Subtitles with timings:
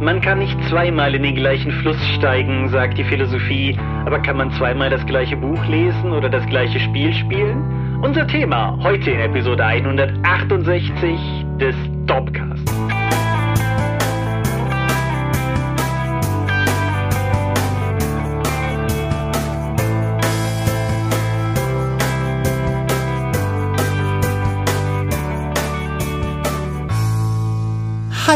[0.00, 4.52] Man kann nicht zweimal in den gleichen Fluss steigen, sagt die Philosophie, aber kann man
[4.52, 8.00] zweimal das gleiche Buch lesen oder das gleiche Spiel spielen?
[8.02, 11.18] Unser Thema heute in Episode 168
[11.58, 11.74] des
[12.06, 12.95] Topcasts.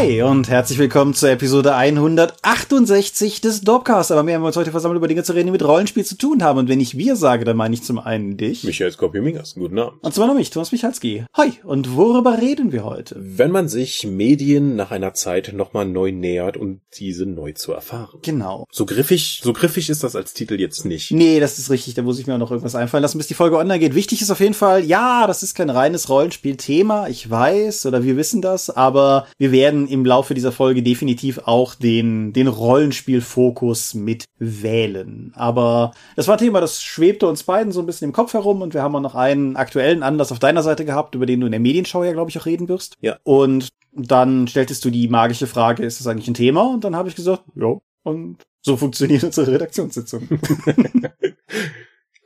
[0.01, 4.11] Hi und herzlich willkommen zur Episode 168 des Dopcast.
[4.11, 6.41] Aber wir haben uns heute versammelt, über Dinge zu reden, die mit Rollenspiel zu tun
[6.41, 6.57] haben.
[6.57, 8.63] Und wenn ich wir sage, dann meine ich zum einen dich.
[8.63, 10.03] Michael Skopje-Mingas, guten Abend.
[10.03, 11.25] Und zum anderen mich, Thomas Michalski.
[11.35, 13.15] Hi, und worüber reden wir heute?
[13.19, 18.17] Wenn man sich Medien nach einer Zeit nochmal neu nähert und diese neu zu erfahren.
[18.23, 18.65] Genau.
[18.71, 21.11] So griffig, so griffig ist das als Titel jetzt nicht.
[21.11, 21.93] Nee, das ist richtig.
[21.93, 23.93] Da muss ich mir auch noch irgendwas einfallen lassen, bis die Folge online geht.
[23.93, 27.07] Wichtig ist auf jeden Fall, ja, das ist kein reines Rollenspiel-Thema.
[27.07, 31.75] Ich weiß, oder wir wissen das, aber wir werden im Laufe dieser Folge definitiv auch
[31.75, 35.31] den, den Rollenspielfokus mit wählen.
[35.35, 38.61] Aber das war ein Thema, das schwebte uns beiden so ein bisschen im Kopf herum
[38.61, 41.45] und wir haben auch noch einen aktuellen Anlass auf deiner Seite gehabt, über den du
[41.45, 42.95] in der Medienschau ja, glaube ich, auch reden wirst.
[43.01, 43.17] Ja.
[43.23, 46.73] Und dann stelltest du die magische Frage, ist das eigentlich ein Thema?
[46.73, 47.77] Und dann habe ich gesagt, ja.
[48.03, 50.27] Und so funktioniert unsere Redaktionssitzung.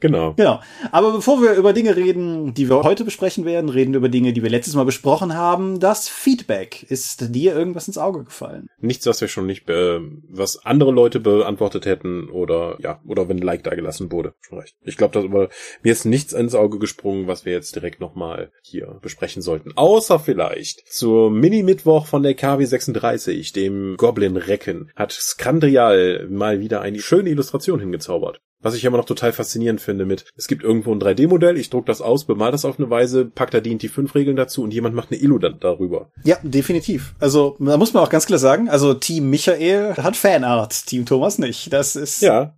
[0.01, 0.33] Genau.
[0.33, 0.59] Genau.
[0.91, 4.33] Aber bevor wir über Dinge reden, die wir heute besprechen werden, reden wir über Dinge,
[4.33, 5.79] die wir letztes Mal besprochen haben.
[5.79, 6.83] Das Feedback.
[6.89, 8.67] Ist dir irgendwas ins Auge gefallen?
[8.79, 13.37] Nichts, was wir schon nicht, be was andere Leute beantwortet hätten oder ja, oder wenn
[13.37, 14.33] ein Like da gelassen wurde.
[14.41, 14.75] Schon recht.
[14.83, 15.49] Ich glaube, dass aber
[15.81, 19.71] mir ist nichts ins Auge gesprungen, was wir jetzt direkt nochmal hier besprechen sollten.
[19.75, 27.29] Außer vielleicht zur Mini-Mittwoch von der KW36, dem Goblin-Recken, hat Skandrial mal wieder eine schöne
[27.29, 28.41] Illustration hingezaubert.
[28.61, 31.85] Was ich immer noch total faszinierend finde mit, es gibt irgendwo ein 3D-Modell, ich druck
[31.85, 34.95] das aus, bemal das auf eine Weise, pack da die fünf Regeln dazu und jemand
[34.95, 36.09] macht eine Illu dann darüber.
[36.23, 37.13] Ja, definitiv.
[37.19, 41.37] Also, da muss man auch ganz klar sagen, also Team Michael hat Fanart, Team Thomas
[41.37, 41.71] nicht.
[41.71, 42.21] Das ist.
[42.21, 42.55] Ja.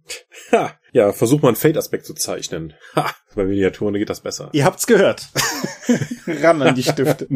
[0.52, 0.72] Ha.
[0.94, 2.73] Ja, versuch mal einen Fade-Aspekt zu zeichnen.
[2.95, 3.11] Ha.
[3.37, 4.49] Bei Miniaturen geht das besser.
[4.52, 5.30] Ihr habt's gehört.
[6.27, 7.27] Ran an die Stifte.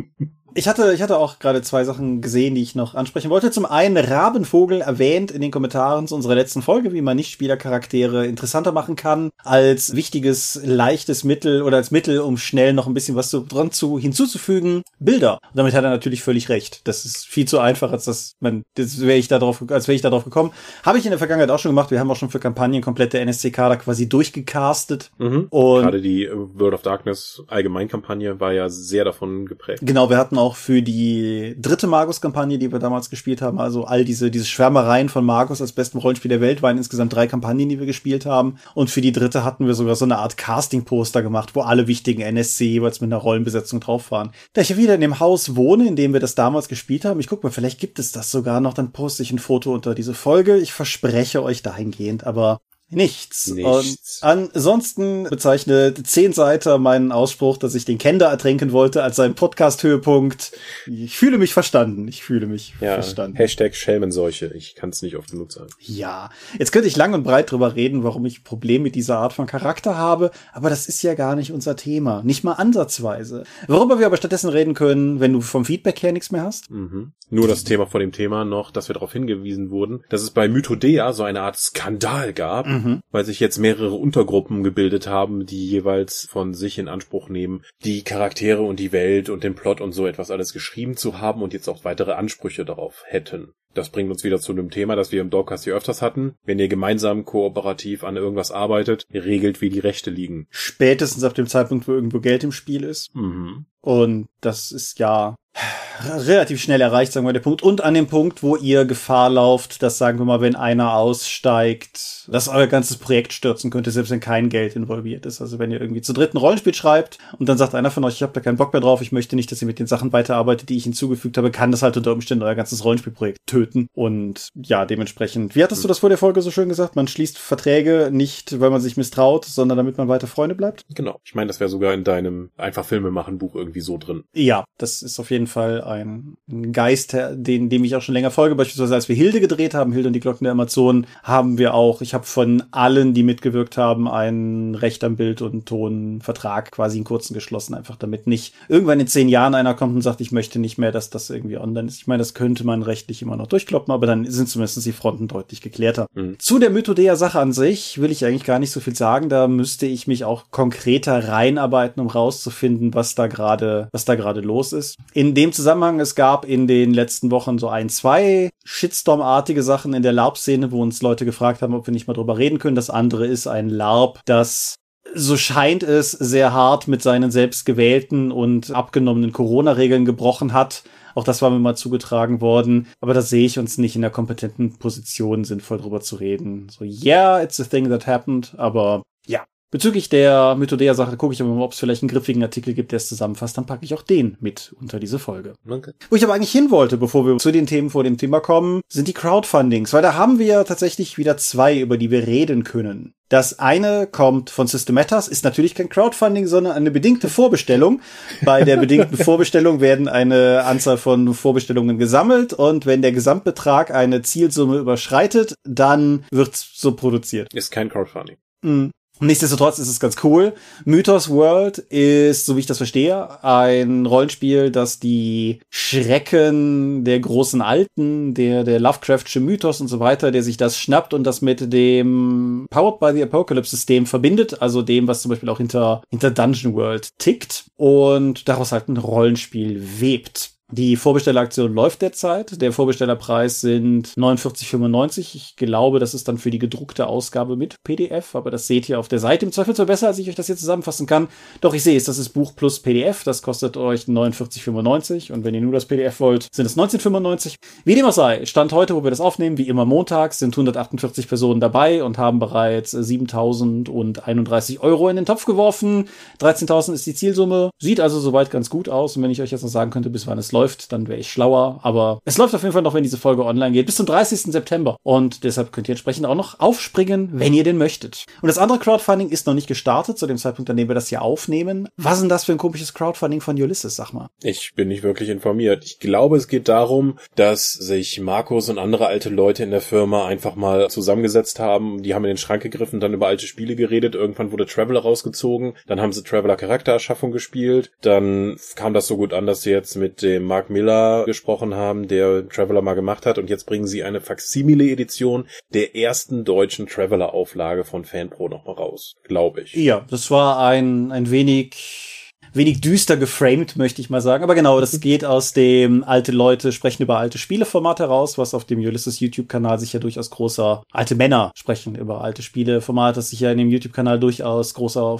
[0.53, 3.51] Ich hatte, ich hatte auch gerade zwei Sachen gesehen, die ich noch ansprechen wollte.
[3.51, 8.73] Zum einen Rabenvogel erwähnt in den Kommentaren zu unserer letzten Folge, wie man Nicht-Spielercharaktere interessanter
[8.73, 13.29] machen kann, als wichtiges, leichtes Mittel oder als Mittel, um schnell noch ein bisschen was
[13.29, 14.81] zu, dran zu, hinzuzufügen.
[15.00, 15.39] Bilder.
[15.41, 16.81] Und damit hat er natürlich völlig recht.
[16.85, 19.95] Das ist viel zu einfach, als das, man, das wäre ich da drauf, als wäre
[19.95, 20.51] ich da drauf gekommen.
[20.83, 21.91] Habe ich in der Vergangenheit auch schon gemacht.
[21.91, 25.12] Wir haben auch schon für Kampagnen komplette NSCK da quasi durchgecastet.
[25.18, 25.47] Mhm.
[25.50, 29.81] Und gerade die World of Darkness Allgemeinkampagne war ja sehr davon geprägt.
[29.84, 34.06] Genau, wir hatten auch für die dritte Magus-Kampagne, die wir damals gespielt haben, also all
[34.06, 37.80] diese, diese Schwärmereien von Magus als besten Rollenspiel der Welt, waren insgesamt drei Kampagnen, die
[37.80, 38.57] wir gespielt haben.
[38.74, 42.22] Und für die dritte hatten wir sogar so eine Art Casting-Poster gemacht, wo alle wichtigen
[42.22, 44.31] NSC jeweils mit einer Rollenbesetzung drauf waren.
[44.53, 47.19] Da ich ja wieder in dem Haus wohne, in dem wir das damals gespielt haben,
[47.19, 49.96] ich guck mal, vielleicht gibt es das sogar noch, dann poste ich ein Foto unter
[49.96, 50.57] diese Folge.
[50.57, 52.62] Ich verspreche euch dahingehend, aber
[52.94, 53.47] Nichts.
[53.47, 54.19] Nichts.
[54.22, 59.34] Und ansonsten bezeichnet zehn Seiter meinen Ausspruch, dass ich den Kender ertränken wollte, als seinen
[59.34, 60.52] Podcast-Höhepunkt.
[60.88, 62.09] Ich fühle mich verstanden.
[62.09, 63.38] Ich fühle mich ja, verstanden.
[63.38, 64.47] Hashtag Schelmenseuche.
[64.47, 65.69] Ich kann es nicht oft genug sagen.
[65.80, 66.30] Ja.
[66.59, 69.47] Jetzt könnte ich lang und breit drüber reden, warum ich Probleme mit dieser Art von
[69.47, 72.24] Charakter habe, aber das ist ja gar nicht unser Thema.
[72.24, 73.44] Nicht mal ansatzweise.
[73.68, 76.69] Worüber wir aber stattdessen reden können, wenn du vom Feedback her nichts mehr hast.
[76.69, 77.13] Mhm.
[77.30, 80.50] Nur das Thema vor dem Thema noch, dass wir darauf hingewiesen wurden, dass es bei
[80.50, 82.68] Mythodea so eine Art Skandal gab.
[82.68, 83.02] Mhm mhm.
[83.12, 88.03] weil sich jetzt mehrere Untergruppen gebildet haben, die jeweils von sich in Anspruch nehmen, die
[88.03, 91.53] Charaktere und die Welt und den Plot und so etwas alles geschrieben zu haben und
[91.53, 93.53] jetzt auch weitere Ansprüche darauf hätten.
[93.74, 96.36] Das bringt uns wieder zu einem Thema, das wir im Dogcast hier öfters hatten.
[96.44, 100.48] Wenn ihr gemeinsam kooperativ an irgendwas arbeitet, ihr regelt, wie die Rechte liegen.
[100.50, 103.16] Spätestens ab dem Zeitpunkt, wo irgendwo Geld im Spiel ist.
[103.16, 103.66] Mhm.
[103.80, 105.36] Und das ist ja
[106.28, 107.62] relativ schnell erreicht, sagen wir, der Punkt.
[107.62, 112.28] Und an dem Punkt, wo ihr Gefahr lauft, dass, sagen wir mal, wenn einer aussteigt,
[112.29, 115.41] dass euer ganzes Projekt stürzen könnte, selbst wenn kein Geld involviert ist.
[115.41, 118.23] Also wenn ihr irgendwie zu dritten Rollenspiel schreibt und dann sagt einer von euch, ich
[118.23, 120.69] habe da keinen Bock mehr drauf, ich möchte nicht, dass ihr mit den Sachen weiterarbeitet,
[120.69, 123.88] die ich hinzugefügt habe, kann das halt unter Umständen euer ganzes Rollenspielprojekt töten.
[123.94, 126.95] Und ja, dementsprechend, wie hattest du das vor der Folge so schön gesagt?
[126.95, 130.86] Man schließt Verträge nicht, weil man sich misstraut, sondern damit man weiter Freunde bleibt?
[130.95, 131.19] Genau.
[131.24, 134.24] Ich meine, das wäre sogar in deinem einfach Filme machen Buch irgendwie so drin.
[134.33, 136.38] Ja, das ist auf jeden Fall ein
[136.72, 138.56] Geist, den, dem ich auch schon länger folge.
[138.56, 142.02] Beispielsweise als wir Hilde gedreht haben, Hilde und die Glocken der Amazonen, haben wir auch,
[142.02, 146.98] ich habe von allen, die mitgewirkt haben, einen Recht am Bild und Ton Vertrag quasi
[146.98, 150.32] in kurzen geschlossen, einfach damit nicht irgendwann in zehn Jahren einer kommt und sagt, ich
[150.32, 151.98] möchte nicht mehr, dass das irgendwie online ist.
[151.98, 155.28] Ich meine, das könnte man rechtlich immer noch durchkloppen, aber dann sind zumindest die Fronten
[155.28, 156.08] deutlich geklärter.
[156.14, 156.38] Mhm.
[156.40, 159.30] Zu der Mythodea-Sache an sich will ich eigentlich gar nicht so viel sagen.
[159.30, 164.42] Da müsste ich mich auch konkreter reinarbeiten, um rauszufinden, was da gerade, was da gerade
[164.42, 164.98] los ist.
[165.14, 169.94] In In dem Zusammenhang, es gab in den letzten Wochen so ein, zwei Shitstorm-artige Sachen
[169.94, 172.75] in der LARP-Szene, wo uns Leute gefragt haben, ob wir nicht mal drüber reden können.
[172.75, 174.75] Das andere ist ein LARP, das
[175.16, 180.83] so scheint es sehr hart mit seinen selbst gewählten und abgenommenen Corona-Regeln gebrochen hat.
[181.16, 182.88] Auch das war mir mal zugetragen worden.
[183.00, 186.68] Aber da sehe ich uns nicht in der kompetenten Position, sinnvoll drüber zu reden.
[186.68, 188.54] So, yeah, it's a thing that happened.
[188.57, 192.73] Aber ja, Bezüglich der Mythodea-Sache gucke ich aber mal, ob es vielleicht einen griffigen Artikel
[192.73, 193.57] gibt, der es zusammenfasst.
[193.57, 195.53] Dann packe ich auch den mit unter diese Folge.
[195.68, 195.94] Okay.
[196.09, 198.81] Wo ich aber eigentlich hin wollte, bevor wir zu den Themen vor dem Thema kommen,
[198.89, 199.94] sind die Crowdfundings.
[199.94, 203.13] Weil da haben wir tatsächlich wieder zwei, über die wir reden können.
[203.29, 208.01] Das eine kommt von Systematas, ist natürlich kein Crowdfunding, sondern eine bedingte Vorbestellung.
[208.41, 214.21] Bei der bedingten Vorbestellung werden eine Anzahl von Vorbestellungen gesammelt und wenn der Gesamtbetrag eine
[214.21, 217.53] Zielsumme überschreitet, dann wird so produziert.
[217.53, 218.35] Ist kein Crowdfunding.
[218.63, 218.91] Mhm.
[219.23, 220.53] Nichtsdestotrotz ist es ganz cool.
[220.83, 227.62] Mythos World ist, so wie ich das verstehe, ein Rollenspiel, das die Schrecken der großen
[227.62, 231.71] Alten, der, der Lovecraftsche Mythos und so weiter, der sich das schnappt und das mit
[231.71, 236.31] dem Powered by the Apocalypse System verbindet, also dem, was zum Beispiel auch hinter, hinter
[236.31, 240.51] Dungeon World tickt und daraus halt ein Rollenspiel webt.
[240.73, 242.62] Die Vorbestelleraktion läuft derzeit.
[242.62, 245.35] Der Vorbestellerpreis sind 49,95.
[245.35, 248.97] Ich glaube, das ist dann für die gedruckte Ausgabe mit PDF, aber das seht ihr
[248.97, 249.45] auf der Seite.
[249.45, 251.27] Im Zweifel zwar besser, als ich euch das hier zusammenfassen kann.
[251.59, 253.25] Doch ich sehe es, das ist Buch plus PDF.
[253.25, 257.56] Das kostet euch 49,95 und wenn ihr nur das PDF wollt, sind es 19,95.
[257.83, 261.27] Wie dem auch sei, Stand heute, wo wir das aufnehmen, wie immer montags, sind 148
[261.27, 266.07] Personen dabei und haben bereits 7.031 Euro in den Topf geworfen.
[266.39, 267.71] 13.000 ist die Zielsumme.
[267.77, 270.27] Sieht also soweit ganz gut aus und wenn ich euch jetzt noch sagen könnte, bis
[270.27, 271.80] wann es läuft, läuft, dann wäre ich schlauer.
[271.84, 274.52] Aber es läuft auf jeden Fall noch, wenn diese Folge online geht, bis zum 30.
[274.52, 274.98] September.
[275.04, 278.25] Und deshalb könnt ihr entsprechend auch noch aufspringen, wenn ihr den möchtet.
[278.42, 281.08] Und das andere Crowdfunding ist noch nicht gestartet, zu dem Zeitpunkt, an dem wir das
[281.10, 281.88] hier aufnehmen.
[281.98, 284.30] Was ist denn das für ein komisches Crowdfunding von Ulysses, sag mal?
[284.44, 285.84] Ich bin nicht wirklich informiert.
[285.84, 290.25] Ich glaube, es geht darum, dass sich Markus und andere alte Leute in der Firma
[290.25, 292.04] einfach mal zusammengesetzt haben.
[292.04, 294.16] Die haben in den Schrank gegriffen, dann über alte Spiele geredet.
[294.16, 295.74] Irgendwann wurde Traveler rausgezogen.
[295.88, 297.92] Dann haben sie Traveler Charaktererschaffung gespielt.
[298.02, 302.09] Dann kam das so gut an, dass sie jetzt mit dem Mark Miller gesprochen haben,
[302.09, 303.38] der Traveler mal gemacht hat.
[303.38, 309.62] Und jetzt bringen sie eine Faksimile-Edition der ersten deutschen Traveler-Auflage von FanPro nochmal raus, glaube
[309.62, 309.74] ich.
[309.74, 312.19] Ja, das war ein, ein wenig
[312.53, 314.44] wenig düster geframed, möchte ich mal sagen.
[314.44, 318.65] Aber genau, das geht aus dem alte Leute sprechen über alte Spieleformat heraus, was auf
[318.65, 323.39] dem Ulysses YouTube-Kanal sich ja durchaus großer, alte Männer sprechen über alte Spieleformat, das sich
[323.39, 325.18] ja in dem YouTube-Kanal durchaus großer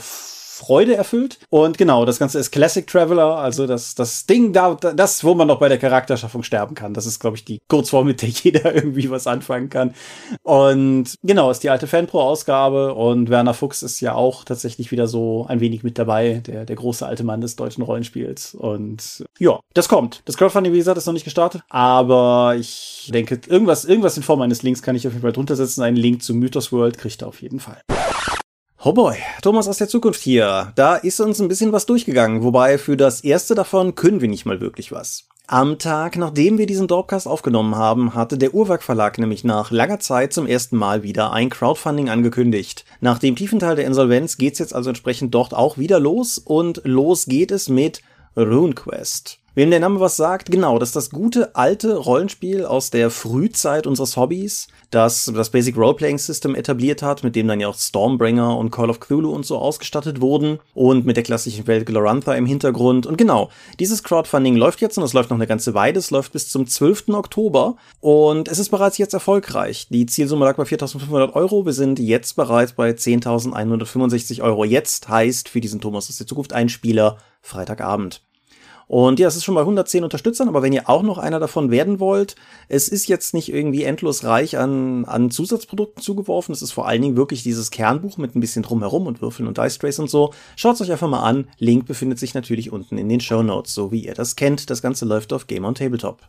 [0.62, 1.40] Freude erfüllt.
[1.50, 5.48] Und genau, das Ganze ist Classic Traveler, also das, das Ding da, das, wo man
[5.48, 6.94] noch bei der Charakterschaffung sterben kann.
[6.94, 9.96] Das ist, glaube ich, die Kurzform, mit der jeder irgendwie was anfangen kann.
[10.44, 15.48] Und genau, ist die alte Fanpro-Ausgabe und Werner Fuchs ist ja auch tatsächlich wieder so
[15.50, 18.54] ein wenig mit dabei, der, der große alte Mann des deutschen Rollenspiels.
[18.54, 20.22] Und ja, das kommt.
[20.26, 24.42] Das Crowdfunding, wie gesagt, ist noch nicht gestartet, aber ich denke, irgendwas, irgendwas in Form
[24.42, 25.82] eines Links kann ich auf jeden Fall drunter setzen.
[25.82, 27.82] Einen Link zu Mythos World kriegt er auf jeden Fall.
[28.84, 30.72] Oh boy, Thomas aus der Zukunft hier.
[30.74, 34.48] Da ist uns ein bisschen was durchgegangen, wobei für das erste davon können wir nicht
[34.48, 35.28] mal wirklich was.
[35.46, 40.00] Am Tag, nachdem wir diesen Dropcast aufgenommen haben, hatte der Uhrwerk Verlag nämlich nach langer
[40.00, 42.84] Zeit zum ersten Mal wieder ein Crowdfunding angekündigt.
[43.02, 46.82] Nach dem tiefen Teil der Insolvenz geht's jetzt also entsprechend dort auch wieder los und
[46.84, 48.02] los geht es mit
[48.36, 49.41] RuneQuest.
[49.54, 53.86] Wem der Name was sagt, genau, das ist das gute alte Rollenspiel aus der Frühzeit
[53.86, 58.58] unseres Hobbys, das das Basic Roleplaying System etabliert hat, mit dem dann ja auch Stormbringer
[58.58, 62.46] und Call of Cthulhu und so ausgestattet wurden und mit der klassischen Welt Glorantha im
[62.46, 63.06] Hintergrund.
[63.06, 66.32] Und genau, dieses Crowdfunding läuft jetzt und es läuft noch eine ganze Weile, es läuft
[66.32, 67.10] bis zum 12.
[67.10, 69.88] Oktober und es ist bereits jetzt erfolgreich.
[69.90, 74.64] Die Zielsumme lag bei 4.500 Euro, wir sind jetzt bereits bei 10.165 Euro.
[74.64, 78.22] Jetzt heißt für diesen Thomas aus der Zukunft ein Spieler Freitagabend.
[78.92, 81.72] Und ja, es ist schon bei 110 Unterstützern, aber wenn ihr auch noch einer davon
[81.72, 82.36] werden wollt,
[82.68, 86.52] es ist jetzt nicht irgendwie endlos reich an, an Zusatzprodukten zugeworfen.
[86.52, 89.58] Es ist vor allen Dingen wirklich dieses Kernbuch mit ein bisschen drumherum und Würfeln und
[89.58, 90.34] Dice Trace und so.
[90.58, 91.48] Schaut euch einfach mal an.
[91.58, 94.70] Link befindet sich natürlich unten in den Show Notes, so wie ihr das kennt.
[94.70, 96.20] Das Ganze läuft auf Game on Tabletop.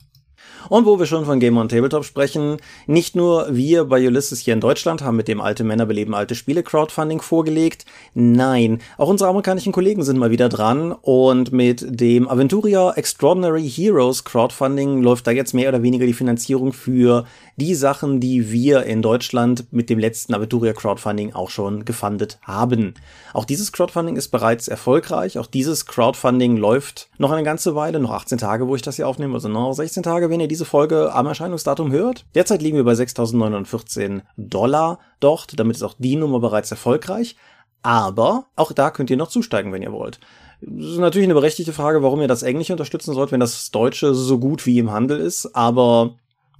[0.68, 4.54] Und wo wir schon von Game on Tabletop sprechen, nicht nur wir bei Ulysses hier
[4.54, 9.30] in Deutschland haben mit dem Alte Männer beleben alte Spiele Crowdfunding vorgelegt, nein, auch unsere
[9.30, 15.30] amerikanischen Kollegen sind mal wieder dran und mit dem Aventuria Extraordinary Heroes Crowdfunding läuft da
[15.30, 17.24] jetzt mehr oder weniger die Finanzierung für
[17.56, 22.94] die Sachen, die wir in Deutschland mit dem letzten Aventuria Crowdfunding auch schon gefundet haben.
[23.34, 25.38] Auch dieses Crowdfunding ist bereits erfolgreich.
[25.38, 29.08] Auch dieses Crowdfunding läuft noch eine ganze Weile, noch 18 Tage, wo ich das hier
[29.08, 32.26] aufnehme, also noch 16 Tage, wenn ihr diese Folge am Erscheinungsdatum hört.
[32.34, 35.58] Derzeit liegen wir bei 6.914 Dollar dort.
[35.58, 37.36] Damit ist auch die Nummer bereits erfolgreich.
[37.82, 40.20] Aber auch da könnt ihr noch zusteigen, wenn ihr wollt.
[40.60, 44.14] Das ist natürlich eine berechtigte Frage, warum ihr das Englische unterstützen sollt, wenn das Deutsche
[44.14, 46.14] so gut wie im Handel ist, aber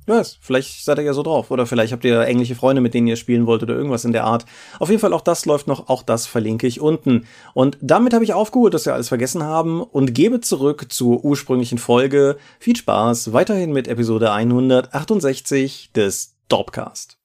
[0.06, 1.50] ja, yes, vielleicht seid ihr ja so drauf.
[1.50, 4.24] Oder vielleicht habt ihr englische Freunde, mit denen ihr spielen wollt oder irgendwas in der
[4.24, 4.44] Art.
[4.78, 7.26] Auf jeden Fall auch das läuft noch, auch das verlinke ich unten.
[7.54, 11.78] Und damit habe ich aufgeholt, dass wir alles vergessen haben und gebe zurück zur ursprünglichen
[11.78, 12.36] Folge.
[12.58, 17.18] Viel Spaß weiterhin mit Episode 168 des Dorpcast.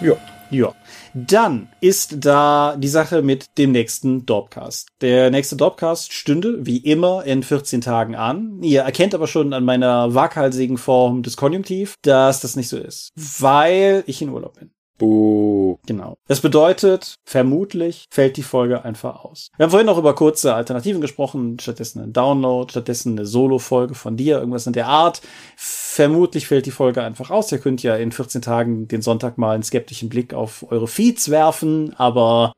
[0.00, 0.16] Ja.
[0.50, 0.79] Ja.
[1.14, 4.88] Dann ist da die Sache mit dem nächsten Dorpcast.
[5.00, 8.62] Der nächste Dorpcast stünde wie immer in 14 Tagen an.
[8.62, 13.10] Ihr erkennt aber schon an meiner waghalsigen Form des Konjunktiv, dass das nicht so ist,
[13.16, 14.70] weil ich in Urlaub bin.
[15.00, 15.78] Buh.
[15.86, 16.18] Genau.
[16.28, 19.48] Das bedeutet, vermutlich fällt die Folge einfach aus.
[19.56, 24.18] Wir haben vorhin noch über kurze Alternativen gesprochen, stattdessen ein Download, stattdessen eine Solo-Folge von
[24.18, 25.22] dir, irgendwas in der Art.
[25.56, 27.50] Vermutlich fällt die Folge einfach aus.
[27.50, 31.30] Ihr könnt ja in 14 Tagen den Sonntag mal einen skeptischen Blick auf eure Feeds
[31.30, 32.52] werfen, aber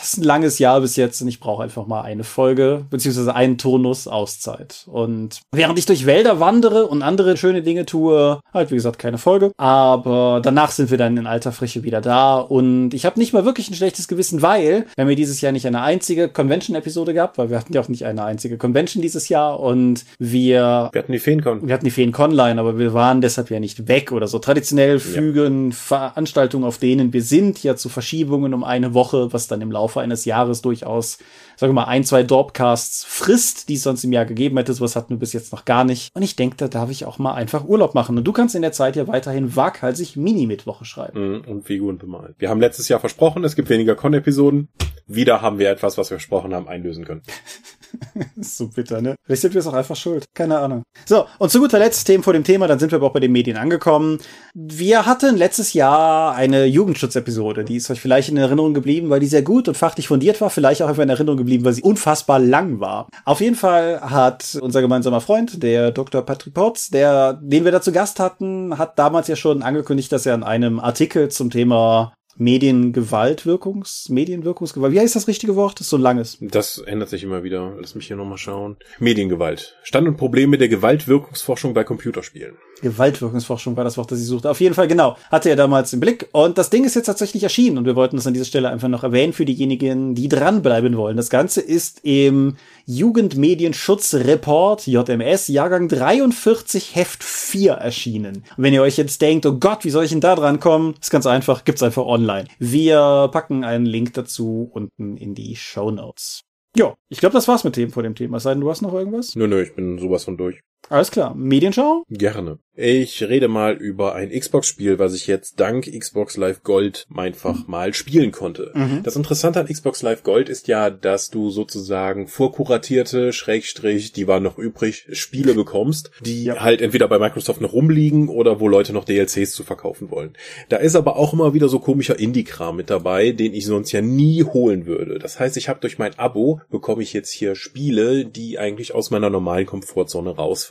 [0.00, 3.34] es ist ein langes Jahr bis jetzt und ich brauche einfach mal eine Folge, beziehungsweise
[3.34, 4.86] einen Turnus Auszeit.
[4.86, 9.18] Und während ich durch Wälder wandere und andere schöne Dinge tue, halt wie gesagt keine
[9.18, 13.32] Folge, aber danach sind wir dann in alter Frische wieder da und ich habe nicht
[13.32, 17.14] mal wirklich ein schlechtes Gewissen, weil wir haben ja dieses Jahr nicht eine einzige Convention-Episode
[17.14, 20.88] gehabt, weil wir hatten ja auch nicht eine einzige Convention dieses Jahr und wir...
[20.92, 21.66] Wir hatten die Feencon.
[21.66, 24.38] Wir hatten die Feencon online, aber wir waren deshalb ja nicht weg oder so.
[24.38, 25.76] Traditionell fügen ja.
[25.76, 30.00] Veranstaltungen, auf denen wir sind, ja zu Verschiebungen um eine Woche, was dann im Laufe
[30.00, 31.18] eines Jahres durchaus,
[31.58, 34.72] sagen wir mal, ein, zwei Dorpcasts frisst, die es sonst im Jahr gegeben hätte.
[34.72, 36.14] Sowas hatten wir bis jetzt noch gar nicht.
[36.14, 38.16] Und ich denke, da darf ich auch mal einfach Urlaub machen.
[38.16, 41.32] Und du kannst in der Zeit ja weiterhin waghalsig Mini-Mittwoche schreiben.
[41.32, 42.36] Mhm, und Figuren bemalen.
[42.38, 44.68] Wir haben letztes Jahr versprochen, es gibt weniger Con-Episoden.
[45.08, 47.22] Wieder haben wir etwas, was wir versprochen haben, einlösen können.
[48.40, 49.14] so bitter, ne?
[49.24, 50.24] Vielleicht sind wir es auch einfach schuld.
[50.34, 50.82] Keine Ahnung.
[51.06, 53.20] So, und zu guter Letzt Themen vor dem Thema, dann sind wir aber auch bei
[53.20, 54.18] den Medien angekommen.
[54.54, 59.26] Wir hatten letztes Jahr eine Jugendschutzepisode, die ist euch vielleicht in Erinnerung geblieben, weil die
[59.26, 62.38] sehr gut und fachlich fundiert war, vielleicht auch einfach in Erinnerung geblieben, weil sie unfassbar
[62.38, 63.08] lang war.
[63.24, 66.22] Auf jeden Fall hat unser gemeinsamer Freund, der Dr.
[66.22, 70.26] Patrick Potts, der, den wir da zu Gast hatten, hat damals ja schon angekündigt, dass
[70.26, 74.92] er an einem Artikel zum Thema Mediengewaltwirkungs, Medienwirkungsgewalt.
[74.92, 75.80] Wie heißt das richtige Wort?
[75.80, 76.38] Das ist so ein langes.
[76.40, 77.74] Das ändert sich immer wieder.
[77.80, 78.76] Lass mich hier nochmal schauen.
[79.00, 79.76] Mediengewalt.
[79.82, 82.56] Stand und Probleme der Gewaltwirkungsforschung bei Computerspielen.
[82.80, 84.50] Gewaltwirkungsforschung war das Wort, das ich suchte.
[84.50, 85.16] Auf jeden Fall, genau.
[85.30, 86.28] Hatte er damals im Blick.
[86.32, 87.78] Und das Ding ist jetzt tatsächlich erschienen.
[87.78, 91.16] Und wir wollten das an dieser Stelle einfach noch erwähnen für diejenigen, die dranbleiben wollen.
[91.16, 92.56] Das Ganze ist im
[92.86, 98.44] Jugendmedienschutzreport JMS Jahrgang 43 Heft 4 erschienen.
[98.56, 100.94] Und wenn ihr euch jetzt denkt, oh Gott, wie soll ich denn da dran kommen?
[101.00, 102.46] Ist ganz einfach, gibt's einfach online.
[102.58, 106.44] Wir packen einen Link dazu unten in die Show Notes.
[106.76, 108.40] Ja, ich glaube, das war's mit dem vor dem Thema.
[108.40, 109.34] Sei denn, du hast noch irgendwas?
[109.34, 110.60] Nö, nö, ich bin sowas von durch.
[110.88, 111.34] Alles klar.
[111.34, 112.04] Medienschau?
[112.08, 112.58] Gerne.
[112.80, 117.92] Ich rede mal über ein Xbox-Spiel, was ich jetzt dank Xbox Live Gold einfach mal
[117.92, 118.70] spielen konnte.
[118.72, 119.02] Mhm.
[119.02, 124.44] Das Interessante an Xbox Live Gold ist ja, dass du sozusagen vorkuratierte, Schrägstrich, die waren
[124.44, 126.60] noch übrig, Spiele bekommst, die ja.
[126.60, 130.34] halt entweder bei Microsoft noch rumliegen oder wo Leute noch DLCs zu verkaufen wollen.
[130.68, 134.02] Da ist aber auch immer wieder so komischer Indie-Kram mit dabei, den ich sonst ja
[134.02, 135.18] nie holen würde.
[135.18, 139.10] Das heißt, ich habe durch mein Abo bekomme ich jetzt hier Spiele, die eigentlich aus
[139.10, 140.67] meiner normalen Komfortzone rausfallen.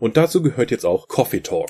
[0.00, 1.68] Und dazu gehört jetzt auch Coffee Coffee Talk.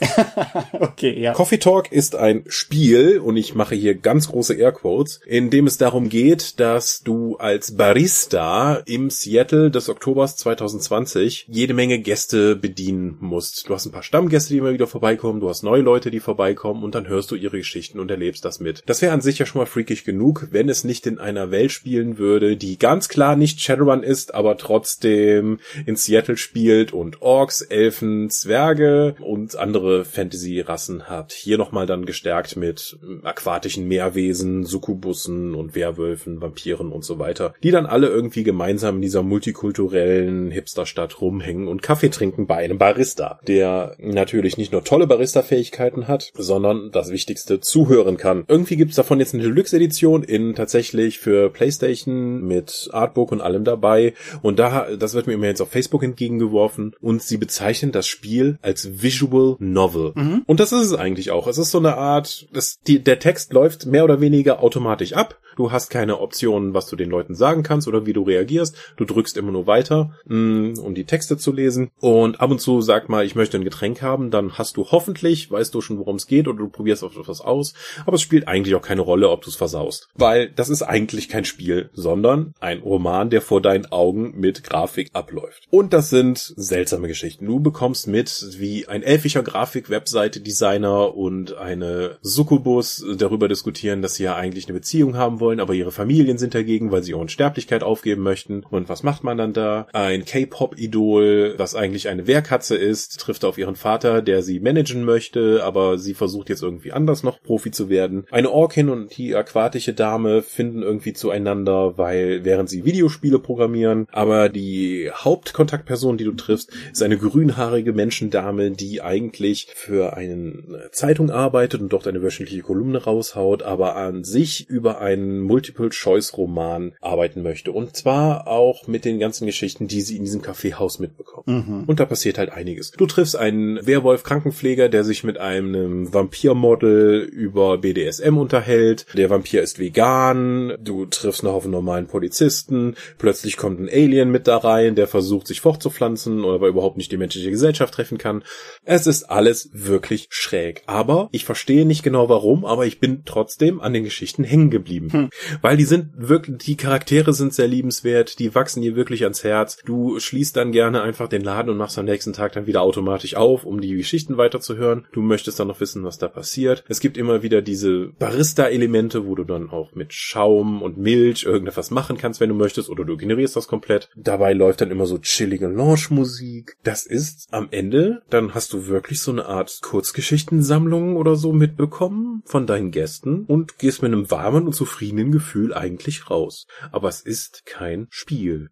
[0.81, 1.33] okay, ja.
[1.33, 5.79] Coffee Talk ist ein Spiel, und ich mache hier ganz große Airquotes, in dem es
[5.79, 13.17] darum geht, dass du als Barista im Seattle des Oktobers 2020 jede Menge Gäste bedienen
[13.21, 13.69] musst.
[13.69, 16.85] Du hast ein paar Stammgäste, die immer wieder vorbeikommen, du hast neue Leute, die vorbeikommen,
[16.85, 18.83] und dann hörst du ihre Geschichten und erlebst das mit.
[18.87, 21.73] Das wäre an sich ja schon mal freakig genug, wenn es nicht in einer Welt
[21.73, 27.56] spielen würde, die ganz klar nicht Shadowrun ist, aber trotzdem in Seattle spielt und Orks,
[27.63, 31.33] Elfen, Zwerge und andere Fantasy-Rassen hat.
[31.33, 37.71] Hier nochmal dann gestärkt mit aquatischen Meerwesen, Sukkubussen und Werwölfen, Vampiren und so weiter, die
[37.71, 43.41] dann alle irgendwie gemeinsam in dieser multikulturellen Hipsterstadt rumhängen und Kaffee trinken bei einem Barista,
[43.47, 48.45] der natürlich nicht nur tolle Barista-Fähigkeiten hat, sondern das Wichtigste zuhören kann.
[48.49, 54.15] Irgendwie gibt's davon jetzt eine Deluxe-Edition in tatsächlich für PlayStation mit Artbook und allem dabei
[54.43, 58.59] und da, das wird mir immer jetzt auf Facebook entgegengeworfen und sie bezeichnen das Spiel
[58.61, 60.11] als Visual Novel.
[60.17, 60.43] Mhm.
[60.47, 61.47] Und das ist es eigentlich auch.
[61.47, 65.39] Es ist so eine Art, das, die, der Text läuft mehr oder weniger automatisch ab.
[65.57, 68.77] Du hast keine Optionen, was du den Leuten sagen kannst oder wie du reagierst.
[68.97, 71.91] Du drückst immer nur weiter, mh, um die Texte zu lesen.
[71.99, 75.51] Und ab und zu sag mal, ich möchte ein Getränk haben, dann hast du hoffentlich,
[75.51, 77.73] weißt du schon, worum es geht oder du probierst auf etwas aus.
[78.05, 80.09] Aber es spielt eigentlich auch keine Rolle, ob du es versaust.
[80.15, 85.11] Weil das ist eigentlich kein Spiel, sondern ein Roman, der vor deinen Augen mit Grafik
[85.15, 85.67] abläuft.
[85.71, 87.47] Und das sind seltsame Geschichten.
[87.47, 94.37] Du bekommst mit, wie ein elfischer Grafik-Webseite-Designer und eine Succubus darüber diskutieren, dass sie ja
[94.37, 98.23] eigentlich eine Beziehung haben wollen, aber ihre Familien sind dagegen, weil sie ihre Unsterblichkeit aufgeben
[98.23, 98.65] möchten.
[98.69, 99.87] Und was macht man dann da?
[99.93, 105.63] Ein K-Pop-Idol, was eigentlich eine Wehrkatze ist, trifft auf ihren Vater, der sie managen möchte,
[105.65, 108.27] aber sie versucht jetzt irgendwie anders noch Profi zu werden.
[108.31, 114.49] Eine Orkin und die aquatische Dame finden irgendwie zueinander, weil während sie Videospiele programmieren, aber
[114.49, 121.81] die Hauptkontaktperson, die du triffst, ist eine grünhaarige Menschendame, die eigentlich für eine Zeitung arbeitet
[121.81, 127.73] und dort eine wöchentliche Kolumne raushaut, aber an sich über einen Multiple-Choice-Roman arbeiten möchte.
[127.73, 131.47] Und zwar auch mit den ganzen Geschichten, die sie in diesem Kaffeehaus mitbekommt.
[131.47, 131.85] Mhm.
[131.87, 132.91] Und da passiert halt einiges.
[132.91, 139.07] Du triffst einen Werwolf-Krankenpfleger, der sich mit einem Vampirmodel über BDSM unterhält.
[139.15, 140.75] Der Vampir ist vegan.
[140.81, 142.97] Du triffst noch auf einen normalen Polizisten.
[143.19, 147.13] Plötzlich kommt ein Alien mit da rein, der versucht, sich fortzupflanzen oder aber überhaupt nicht
[147.13, 148.43] die menschliche Gesellschaft treffen kann.
[148.85, 150.83] Es ist alles wirklich schräg.
[150.87, 155.13] Aber ich verstehe nicht genau warum, aber ich bin trotzdem an den Geschichten hängen geblieben.
[155.13, 155.26] Hm.
[155.63, 159.79] Weil die sind wirklich, die Charaktere sind sehr liebenswert, die wachsen dir wirklich ans Herz.
[159.85, 163.37] Du schließt dann gerne einfach den Laden und machst am nächsten Tag dann wieder automatisch
[163.37, 165.07] auf, um die Geschichten weiterzuhören.
[165.13, 166.85] Du möchtest dann noch wissen, was da passiert.
[166.89, 171.91] Es gibt immer wieder diese Barista-Elemente, wo du dann auch mit Schaum und Milch irgendetwas
[171.91, 174.09] machen kannst, wenn du möchtest, oder du generierst das komplett.
[174.17, 176.77] Dabei läuft dann immer so chillige Lounge-Musik.
[176.83, 182.43] Das ist am Ende, dann hast du wirklich so eine Art Kurzgeschichtensammlung oder so mitbekommen
[182.45, 186.67] von deinen Gästen und gehst mit einem warmen und zufriedenen Gefühl eigentlich raus.
[186.93, 188.71] Aber es ist kein Spiel.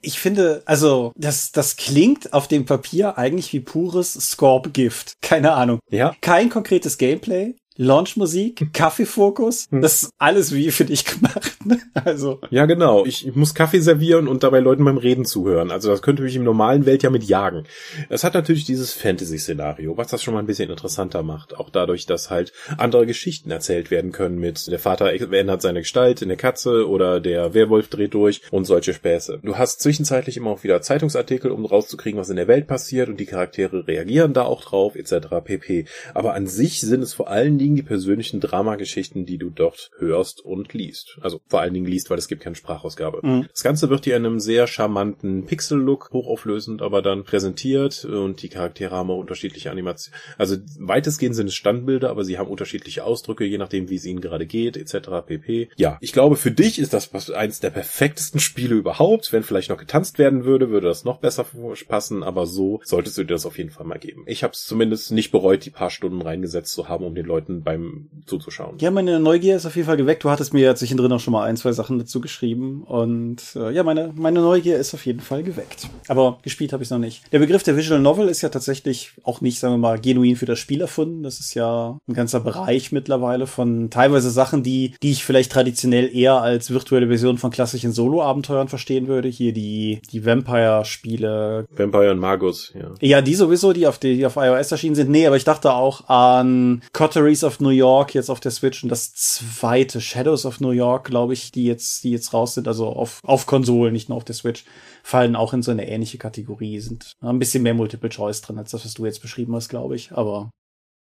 [0.00, 5.14] Ich finde, also, das, das klingt auf dem Papier eigentlich wie pures Scorp-Gift.
[5.22, 5.80] Keine Ahnung.
[5.90, 6.14] Ja.
[6.20, 7.56] Kein konkretes Gameplay.
[7.76, 9.80] Launchmusik, Kaffeefokus, hm.
[9.80, 11.56] das ist alles wie für dich gemacht.
[11.64, 11.78] Ne?
[11.94, 12.40] Also.
[12.50, 13.04] Ja, genau.
[13.06, 15.70] Ich, ich, muss Kaffee servieren und dabei Leuten beim Reden zuhören.
[15.70, 17.64] Also das könnte mich im normalen Welt ja mit jagen.
[18.08, 21.56] Es hat natürlich dieses Fantasy-Szenario, was das schon mal ein bisschen interessanter macht.
[21.56, 26.22] Auch dadurch, dass halt andere Geschichten erzählt werden können mit der Vater ändert seine Gestalt
[26.22, 29.40] in der Katze oder der Werwolf dreht durch und solche Späße.
[29.42, 33.18] Du hast zwischenzeitlich immer auch wieder Zeitungsartikel, um rauszukriegen, was in der Welt passiert und
[33.18, 35.28] die Charaktere reagieren da auch drauf, etc.
[35.44, 35.84] pp.
[36.14, 40.44] Aber an sich sind es vor allen liegen die persönlichen Dramageschichten, die du dort hörst
[40.44, 41.18] und liest.
[41.20, 43.20] Also vor allen Dingen liest, weil es gibt keine Sprachausgabe.
[43.22, 43.46] Mhm.
[43.50, 48.48] Das Ganze wird dir in einem sehr charmanten Pixel-Look, hochauflösend, aber dann präsentiert und die
[48.48, 50.18] Charaktere haben auch unterschiedliche Animationen.
[50.38, 54.20] Also weitestgehend sind es Standbilder, aber sie haben unterschiedliche Ausdrücke, je nachdem, wie es ihnen
[54.20, 55.08] gerade geht, etc.
[55.26, 55.68] pp.
[55.76, 59.32] Ja, ich glaube, für dich ist das eins der perfektesten Spiele überhaupt.
[59.32, 61.46] Wenn vielleicht noch getanzt werden würde, würde das noch besser
[61.88, 64.24] passen, aber so solltest du dir das auf jeden Fall mal geben.
[64.26, 67.51] Ich habe es zumindest nicht bereut, die paar Stunden reingesetzt zu haben, um den Leuten
[67.52, 68.76] Leuten beim zuzuschauen.
[68.78, 70.24] Ja, meine Neugier ist auf jeden Fall geweckt.
[70.24, 72.84] Du hattest mir ja zwischendrin auch schon mal ein, zwei Sachen dazu geschrieben.
[72.84, 75.88] Und äh, ja, meine, meine Neugier ist auf jeden Fall geweckt.
[76.08, 77.22] Aber gespielt habe ich noch nicht.
[77.32, 80.46] Der Begriff der Visual Novel ist ja tatsächlich auch nicht, sagen wir mal, genuin für
[80.46, 81.22] das Spiel erfunden.
[81.22, 86.14] Das ist ja ein ganzer Bereich mittlerweile von teilweise Sachen, die, die ich vielleicht traditionell
[86.14, 89.28] eher als virtuelle Version von klassischen Solo-Abenteuern verstehen würde.
[89.28, 91.66] Hier die, die Vampire-Spiele.
[91.76, 92.92] Vampire und Magus, ja.
[93.00, 95.10] Ja, die sowieso, die auf, die, die auf iOS erschienen sind.
[95.10, 98.88] Nee, aber ich dachte auch an Coteries of New York jetzt auf der Switch und
[98.88, 102.88] das zweite Shadows of New York, glaube ich, die jetzt, die jetzt raus sind, also
[102.88, 104.64] auf, auf Konsolen, nicht nur auf der Switch,
[105.02, 108.70] fallen auch in so eine ähnliche Kategorie, sind ein bisschen mehr Multiple Choice drin als
[108.70, 110.50] das, was du jetzt beschrieben hast, glaube ich, aber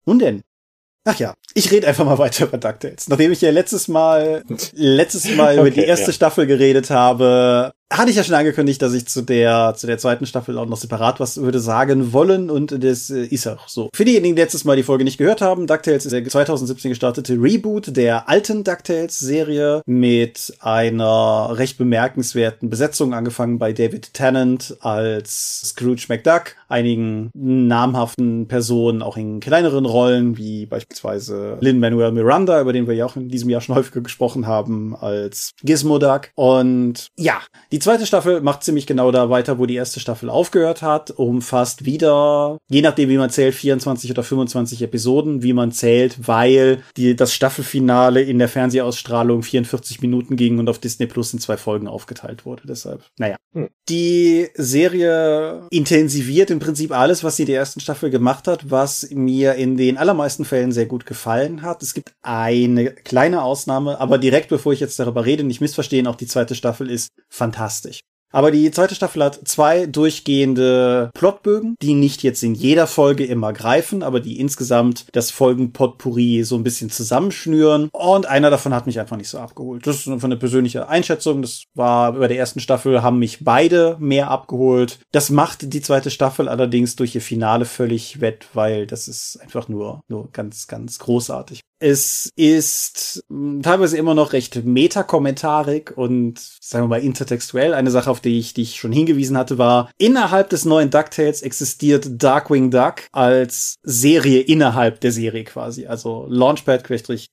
[0.05, 0.41] nun denn.
[1.09, 3.07] Ach ja, ich rede einfach mal weiter über DuckTales.
[3.07, 6.11] Nachdem ich ja letztes Mal, letztes Mal okay, über die erste ja.
[6.11, 10.25] Staffel geredet habe, hatte ich ja schon angekündigt, dass ich zu der, zu der zweiten
[10.25, 13.89] Staffel auch noch separat was würde sagen wollen und das äh, ist auch so.
[13.93, 17.33] Für diejenigen, die letztes Mal die Folge nicht gehört haben, DuckTales ist der 2017 gestartete
[17.33, 26.05] Reboot der alten DuckTales-Serie mit einer recht bemerkenswerten Besetzung, angefangen bei David Tennant als Scrooge
[26.09, 32.95] McDuck, einigen namhaften Personen auch in kleineren Rollen, wie beispielsweise Lin-Manuel Miranda, über den wir
[32.95, 36.29] ja auch in diesem Jahr schon häufiger gesprochen haben, als Gizmo Duck.
[36.35, 37.39] Und ja,
[37.71, 41.11] die Die zweite Staffel macht ziemlich genau da weiter, wo die erste Staffel aufgehört hat,
[41.11, 46.81] umfasst wieder, je nachdem wie man zählt, 24 oder 25 Episoden, wie man zählt, weil
[46.97, 51.55] die, das Staffelfinale in der Fernsehausstrahlung 44 Minuten ging und auf Disney Plus in zwei
[51.55, 52.63] Folgen aufgeteilt wurde.
[52.65, 53.35] Deshalb, naja.
[53.53, 53.69] Hm.
[53.89, 59.07] Die Serie intensiviert im Prinzip alles, was sie in der ersten Staffel gemacht hat, was
[59.11, 61.83] mir in den allermeisten Fällen sehr gut gefallen hat.
[61.83, 66.15] Es gibt eine kleine Ausnahme, aber direkt bevor ich jetzt darüber rede, nicht missverstehen, auch
[66.15, 67.66] die zweite Staffel ist fantastisch.
[68.31, 73.53] Aber die zweite Staffel hat zwei durchgehende Plotbögen, die nicht jetzt in jeder Folge immer
[73.53, 77.89] greifen, aber die insgesamt das Folgenpotpourri so ein bisschen zusammenschnüren.
[77.93, 79.87] Und einer davon hat mich einfach nicht so abgeholt.
[79.87, 81.41] Das ist einfach eine persönliche Einschätzung.
[81.41, 84.99] Das war bei der ersten Staffel haben mich beide mehr abgeholt.
[85.11, 89.69] Das macht die zweite Staffel allerdings durch ihr Finale völlig wett, weil das ist einfach
[89.69, 91.61] nur, nur ganz, ganz großartig.
[91.79, 97.73] Es ist hm, teilweise immer noch recht metakommentarig und sagen wir mal intertextuell.
[97.73, 102.07] Eine Sache, auf die ich dich schon hingewiesen hatte, war, innerhalb des neuen DuckTales existiert
[102.11, 105.85] Darkwing Duck als Serie innerhalb der Serie quasi.
[105.85, 106.83] Also Launchpad,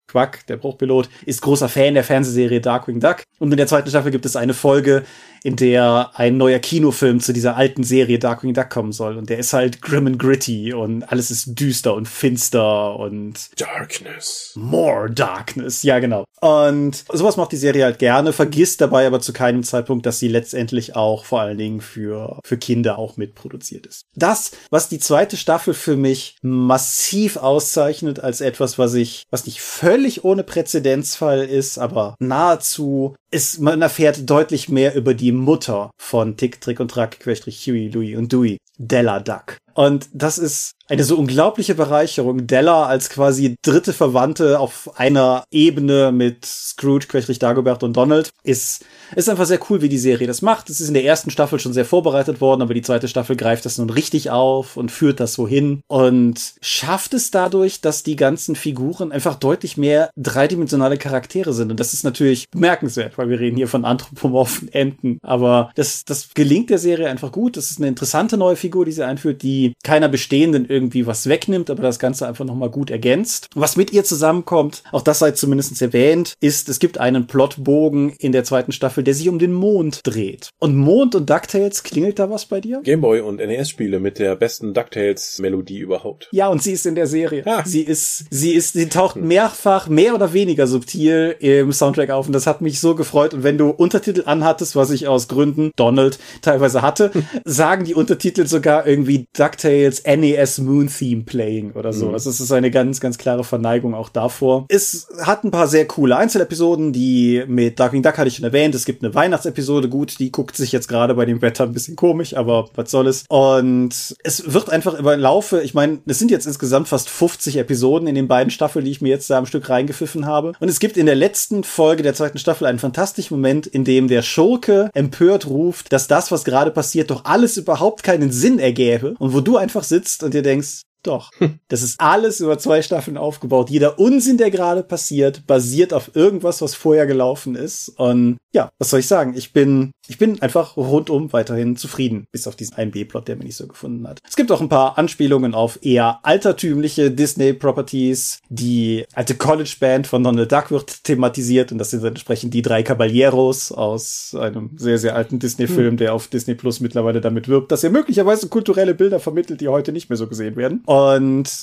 [0.07, 3.23] Quack, der Bruchpilot, ist großer Fan der Fernsehserie Darkwing Duck.
[3.39, 5.05] Und in der zweiten Staffel gibt es eine Folge,
[5.45, 9.19] in der ein neuer Kinofilm zu dieser alten Serie Darkwing Duck kommen soll.
[9.19, 14.53] Und der ist halt grim and gritty und alles ist düster und finster und Darkness.
[14.57, 15.83] More Darkness.
[15.83, 16.25] Ja, genau.
[16.41, 20.29] Und sowas macht die Serie halt gerne, vergisst dabei aber zu keinem Zeitpunkt, dass sie
[20.29, 24.07] letztendlich auch vor allen Dingen für, für Kinder auch mitproduziert ist.
[24.15, 29.61] Das, was die zweite Staffel für mich massiv auszeichnet als etwas, was ich, was nicht
[29.61, 36.37] völlig ohne Präzedenzfall ist, aber nahezu ist, man erfährt deutlich mehr über die Mutter von
[36.37, 39.57] Tick, Trick und Track, Querstrich Huey, Louie und Dewey, Della Duck.
[39.75, 42.47] Und das ist eine so unglaubliche Bereicherung.
[42.47, 48.85] Della als quasi dritte Verwandte auf einer Ebene mit Scrooge, Querstrich Dagobert und Donald ist,
[49.17, 50.69] ist einfach sehr cool, wie die Serie das macht.
[50.69, 53.65] Es ist in der ersten Staffel schon sehr vorbereitet worden, aber die zweite Staffel greift
[53.65, 58.17] das nun richtig auf und führt das so hin und schafft es dadurch, dass die
[58.17, 61.71] ganzen Figuren einfach deutlich mehr dreidimensionale Charaktere sind.
[61.71, 65.19] Und das ist natürlich bemerkenswert, weil wir reden hier von anthropomorphen Enten.
[65.23, 67.57] Aber das, das gelingt der Serie einfach gut.
[67.57, 71.71] Das ist eine interessante neue Figur, die sie einführt, die keiner bestehenden irgendwie was wegnimmt,
[71.71, 73.49] aber das Ganze einfach nochmal gut ergänzt.
[73.55, 78.33] Was mit ihr zusammenkommt, auch das sei zumindest erwähnt, ist, es gibt einen Plotbogen in
[78.33, 80.51] der zweiten Staffel, der sich um den Mond dreht.
[80.59, 82.81] Und Mond und DuckTales, klingelt da was bei dir?
[82.83, 86.29] Gameboy und NES-Spiele mit der besten DuckTales-Melodie überhaupt.
[86.33, 87.43] Ja, und sie ist in der Serie.
[87.47, 87.63] Ah.
[87.65, 89.27] Sie ist, sie ist, sie taucht hm.
[89.29, 93.35] mehrfach, mehr oder weniger subtil im Soundtrack auf und das hat mich so gefreut.
[93.35, 97.11] Und wenn du Untertitel anhattest, was ich aus Gründen Donald teilweise hatte,
[97.45, 102.09] sagen die Untertitel sogar irgendwie DuckTales NES Moon Theme Playing oder so.
[102.09, 102.15] Mhm.
[102.15, 104.67] Also es ist eine ganz, ganz klare Verneigung auch davor.
[104.69, 108.75] Es hat ein paar sehr coole Einzelepisoden, die mit Darkwing Duck hatte ich schon erwähnt.
[108.75, 111.97] Es gibt eine Weihnachtsepisode, gut, die guckt sich jetzt gerade bei dem Wetter ein bisschen
[111.97, 113.25] komisch, aber was soll es?
[113.29, 118.09] Und es wird einfach über Laufe, ich meine, es sind jetzt insgesamt fast 50 Episoden
[118.09, 120.53] in den beiden Staffeln, die ich mir jetzt da am Stück reingepfiffen habe.
[120.59, 124.09] Und es gibt in der letzten Folge der zweiten Staffel einen fantastischen Moment, in dem
[124.09, 129.15] der Schurke empört ruft, dass das, was gerade passiert, doch alles überhaupt keinen Sinn ergäbe.
[129.19, 131.31] Und wo du einfach sitzt und dir denkst, doch.
[131.69, 133.71] Das ist alles über zwei Staffeln aufgebaut.
[133.71, 137.89] Jeder Unsinn, der gerade passiert, basiert auf irgendwas, was vorher gelaufen ist.
[137.89, 139.35] Und ja, was soll ich sagen?
[139.37, 143.45] Ich bin, ich bin einfach rundum weiterhin zufrieden, bis auf diesen einen B-Plot, der mir
[143.45, 144.21] nicht so gefunden hat.
[144.27, 148.39] Es gibt auch ein paar Anspielungen auf eher altertümliche Disney-Properties.
[148.49, 153.73] Die alte College-Band von Donald Duck wird thematisiert und das sind entsprechend die drei Caballeros
[153.73, 155.97] aus einem sehr, sehr alten Disney-Film, hm.
[155.97, 159.93] der auf Disney Plus mittlerweile damit wirbt, dass er möglicherweise kulturelle Bilder vermittelt, die heute
[159.93, 160.83] nicht mehr so gesehen werden.
[160.87, 160.94] Und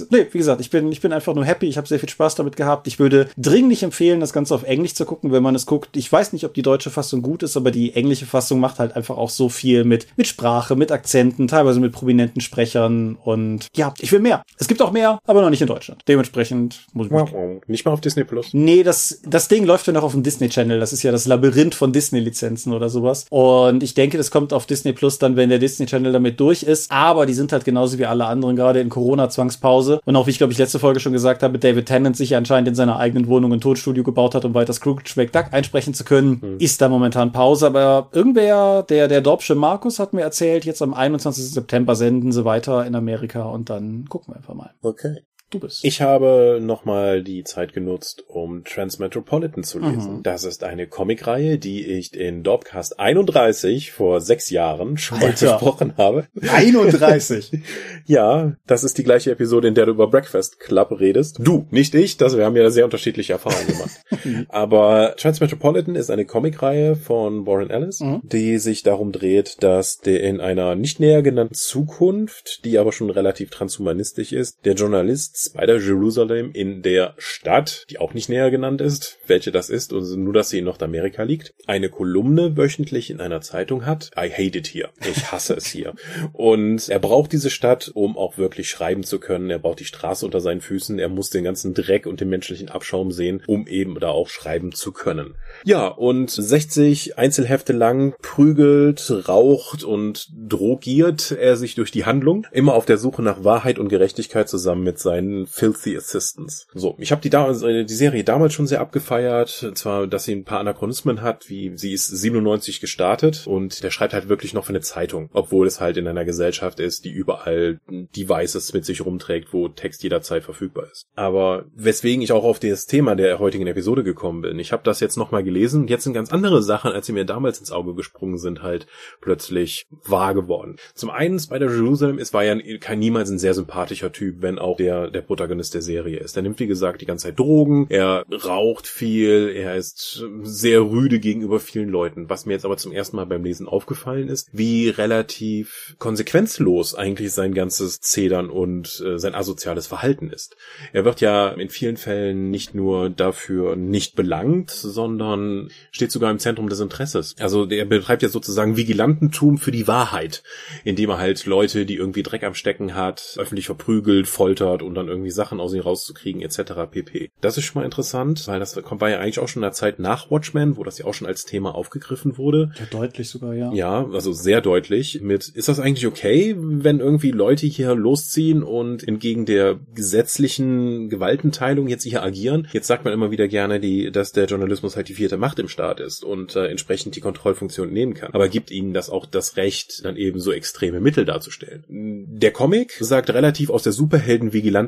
[0.09, 1.67] nee, wie gesagt, ich bin, ich bin einfach nur happy.
[1.67, 2.87] Ich habe sehr viel Spaß damit gehabt.
[2.87, 5.97] Ich würde dringlich empfehlen, das Ganze auf Englisch zu gucken, wenn man es guckt.
[5.97, 8.95] Ich weiß nicht, ob die deutsche Fassung gut ist, aber die englische Fassung macht halt
[8.95, 13.17] einfach auch so viel mit, mit Sprache, mit Akzenten, teilweise mit prominenten Sprechern.
[13.23, 14.43] Und ja, ich will mehr.
[14.57, 16.01] Es gibt auch mehr, aber noch nicht in Deutschland.
[16.07, 17.31] Dementsprechend muss ich mich
[17.67, 18.49] Nicht mal auf Disney Plus.
[18.53, 20.79] Nee, das, das Ding läuft ja noch auf dem Disney Channel.
[20.79, 23.25] Das ist ja das Labyrinth von Disney-Lizenzen oder sowas.
[23.29, 26.63] Und ich denke, das kommt auf Disney Plus dann, wenn der Disney Channel damit durch
[26.63, 26.91] ist.
[26.91, 28.89] Aber die sind halt genauso wie alle anderen gerade in
[29.21, 30.01] Corona-Zwangspause.
[30.05, 32.69] Und auch wie ich glaube ich letzte Folge schon gesagt habe, David Tennant sich anscheinend
[32.69, 36.39] in seiner eigenen Wohnung ein Tonstudio gebaut hat, um weiter Scrooge McDuck einsprechen zu können,
[36.41, 36.57] mhm.
[36.59, 37.67] ist da momentan Pause.
[37.67, 41.51] Aber irgendwer, der, der Dorpsche Markus hat mir erzählt, jetzt am 21.
[41.51, 44.71] September senden sie weiter in Amerika und dann gucken wir einfach mal.
[44.81, 45.17] Okay.
[45.51, 45.83] Du bist.
[45.83, 50.17] Ich habe nochmal die Zeit genutzt, um Transmetropolitan zu lesen.
[50.17, 50.23] Mhm.
[50.23, 55.53] Das ist eine Comicreihe, die ich in Dorpcast 31 vor sechs Jahren schon mal Alter.
[55.53, 56.27] besprochen habe.
[56.41, 57.51] 31.
[58.07, 61.37] Ja, das ist die gleiche Episode, in der du über Breakfast Club redest.
[61.39, 64.45] Du, nicht ich, das, wir haben ja sehr unterschiedliche Erfahrungen gemacht.
[64.49, 68.21] Aber Transmetropolitan ist eine Comicreihe von Warren Ellis, Mhm.
[68.23, 73.09] die sich darum dreht, dass der in einer nicht näher genannten Zukunft, die aber schon
[73.09, 78.79] relativ transhumanistisch ist, der Journalist Spider Jerusalem in der Stadt, die auch nicht näher genannt
[78.79, 83.19] ist, welche das ist, und nur, dass sie in Nordamerika liegt, eine Kolumne wöchentlich in
[83.19, 84.11] einer Zeitung hat.
[84.15, 84.89] I hate it here.
[85.09, 85.93] Ich hasse es hier.
[86.33, 89.49] Und er braucht diese Stadt, um auch wirklich schreiben zu können.
[89.49, 90.99] Er braucht die Straße unter seinen Füßen.
[90.99, 94.71] Er muss den ganzen Dreck und den menschlichen Abschaum sehen, um eben da auch schreiben
[94.73, 95.35] zu können.
[95.65, 102.75] Ja, und 60 Einzelhefte lang prügelt, raucht und drogiert er sich durch die Handlung, immer
[102.75, 106.67] auf der Suche nach Wahrheit und Gerechtigkeit zusammen mit seinen filthy Assistants.
[106.73, 110.43] So, ich habe die, äh, die Serie damals schon sehr abgefeiert, zwar, dass sie ein
[110.43, 114.69] paar Anachronismen hat, wie sie ist 97 gestartet und der schreibt halt wirklich noch für
[114.69, 119.53] eine Zeitung, obwohl es halt in einer Gesellschaft ist, die überall Devices mit sich rumträgt,
[119.53, 121.05] wo Text jederzeit verfügbar ist.
[121.15, 124.99] Aber weswegen ich auch auf das Thema der heutigen Episode gekommen bin, ich habe das
[124.99, 127.95] jetzt nochmal gelesen und jetzt sind ganz andere Sachen, als sie mir damals ins Auge
[127.95, 128.87] gesprungen sind, halt
[129.21, 130.77] plötzlich wahr geworden.
[130.93, 134.77] Zum einen Spider Jerusalem, es war ja kein niemals ein sehr sympathischer Typ, wenn auch
[134.77, 136.35] der der Protagonist der Serie ist.
[136.35, 141.19] Er nimmt wie gesagt die ganze Zeit Drogen, er raucht viel, er ist sehr rüde
[141.19, 142.29] gegenüber vielen Leuten.
[142.29, 147.31] Was mir jetzt aber zum ersten Mal beim Lesen aufgefallen ist, wie relativ konsequenzlos eigentlich
[147.31, 150.55] sein ganzes Zedern und äh, sein asoziales Verhalten ist.
[150.93, 156.39] Er wird ja in vielen Fällen nicht nur dafür nicht belangt, sondern steht sogar im
[156.39, 157.35] Zentrum des Interesses.
[157.39, 160.43] Also er betreibt ja sozusagen Vigilantentum für die Wahrheit,
[160.83, 165.09] indem er halt Leute, die irgendwie Dreck am Stecken hat, öffentlich verprügelt, foltert und dann
[165.09, 166.73] irgendwie Sachen aus ihnen rauszukriegen etc.
[166.89, 167.29] pp.
[167.41, 169.73] Das ist schon mal interessant, weil das kommt war ja eigentlich auch schon in der
[169.73, 172.71] Zeit nach Watchmen, wo das ja auch schon als Thema aufgegriffen wurde.
[172.79, 173.73] Ja, deutlich sogar, ja.
[173.73, 179.05] Ja, also sehr deutlich mit, ist das eigentlich okay, wenn irgendwie Leute hier losziehen und
[179.05, 182.67] entgegen der gesetzlichen Gewaltenteilung jetzt hier agieren?
[182.71, 185.67] Jetzt sagt man immer wieder gerne, die, dass der Journalismus halt die vierte Macht im
[185.67, 188.33] Staat ist und äh, entsprechend die Kontrollfunktion nehmen kann.
[188.33, 191.83] Aber gibt ihnen das auch das Recht, dann eben so extreme Mittel darzustellen?
[191.87, 193.93] Der Comic sagt relativ aus der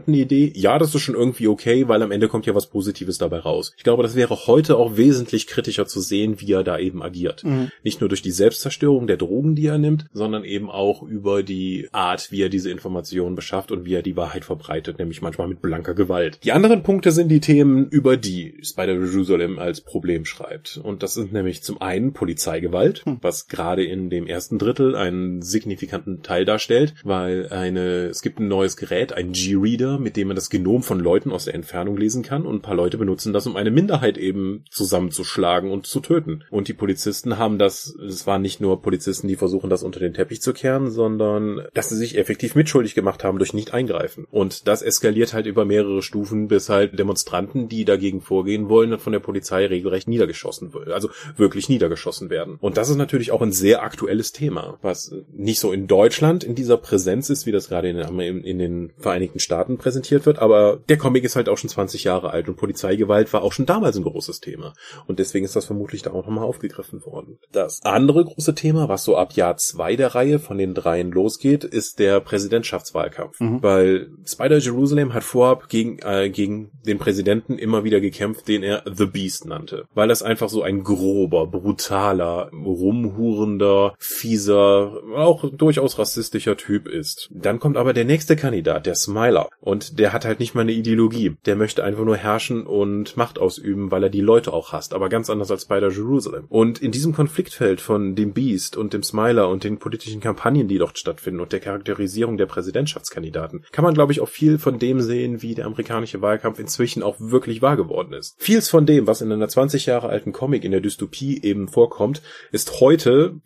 [0.06, 3.40] Superhelden-Vigilanten-Idee, ja, das ist schon irgendwie okay, weil am Ende kommt ja was Positives dabei
[3.40, 3.74] raus.
[3.78, 7.44] Ich glaube, das wäre heute auch wesentlich kritischer zu sehen, wie er da eben agiert.
[7.44, 7.72] Mhm.
[7.84, 11.88] Nicht nur durch die Selbstzerstörung der Drogen, die er nimmt, sondern eben auch über die
[11.92, 15.62] Art, wie er diese Informationen beschafft und wie er die Wahrheit verbreitet, nämlich manchmal mit
[15.62, 16.40] blanker Gewalt.
[16.44, 20.80] Die anderen Punkte sind die Themen, über die Spider Jerusalem als Problem schreibt.
[20.82, 23.18] Und das sind nämlich zum einen Polizeigewalt, Hm.
[23.22, 28.48] was gerade in dem ersten Drittel einen signifikanten Teil darstellt, weil eine, es gibt ein
[28.48, 32.24] neues Gerät, ein G-Reader, mit dem man das Genom von Leuten aus der Entfernung lesen
[32.24, 36.44] kann und ein paar Leute benutzen das, um eine Minderheit eben zusammenzuschlagen und zu töten.
[36.50, 40.14] Und die Polizisten haben das, es waren nicht nur Polizisten, die versuchen, das unter den
[40.14, 44.26] Teppich zu kehren, sondern dass sie sich effektiv mitschuldig gemacht haben durch Nicht-Eingreifen.
[44.32, 49.14] Und das eskaliert halt über mehrere Stufen, bis halt Demonstranten, die dagegen vorgehen wollen, von
[49.14, 50.90] der Polizei regelrecht niedergeschossen wird.
[50.90, 52.58] Also wirklich niedergeschossen werden.
[52.60, 56.56] Und das ist natürlich auch ein sehr aktuelles Thema, was nicht so in Deutschland in
[56.56, 60.40] dieser Präsenz ist, wie das gerade in, in den Vereinigten Staaten präsentiert wird.
[60.40, 63.66] Aber der Comic ist halt auch schon 20 Jahre alt und Polizeigewalt war auch schon
[63.66, 64.74] damals ein großes Thema.
[65.08, 67.38] Und deswegen ist das vermutlich da auch nochmal aufgegriffen worden.
[67.52, 71.64] Das andere große Thema, was so ab Jahr zwei der Reihe von den dreien losgeht,
[71.64, 73.40] ist der Präsidentschaftswahlkampf.
[73.40, 73.62] Mhm.
[73.62, 78.84] Weil Spider Jerusalem hat vorab gegen, äh, gegen den Präsidenten immer wieder gekämpft, den er
[78.86, 79.86] The Beast nannte.
[79.94, 87.30] Weil das einfach so ein grober, brutaler, rumhurender, fieser, auch durchaus rassistischer Typ ist.
[87.32, 89.50] Dann kommt aber der nächste Kandidat, der Smiler.
[89.60, 91.36] Und der hat halt nicht mal eine Ideologie.
[91.46, 94.94] Der möchte einfach nur herrschen und Macht ausüben, weil er die Leute auch hasst.
[94.94, 96.46] Aber ganz anders als Spider Jerusalem.
[96.50, 100.78] Und in diesem Konfliktfeld von dem Beast und dem Smiler und den politischen Kampagnen, die
[100.78, 105.02] dort stattfinden und der Charakterisierung der Präsidentschaftskandidaten, kann man, glaube ich, auch viel von dem
[105.02, 108.36] sehen, wie der amerikanische Wahlkampf inzwischen auch wirklich wahr geworden ist.
[108.38, 112.22] Vieles von dem, was in einer 20 Jahre alten Comic in der Dystopie eben vorkommt,
[112.52, 113.42] ist heute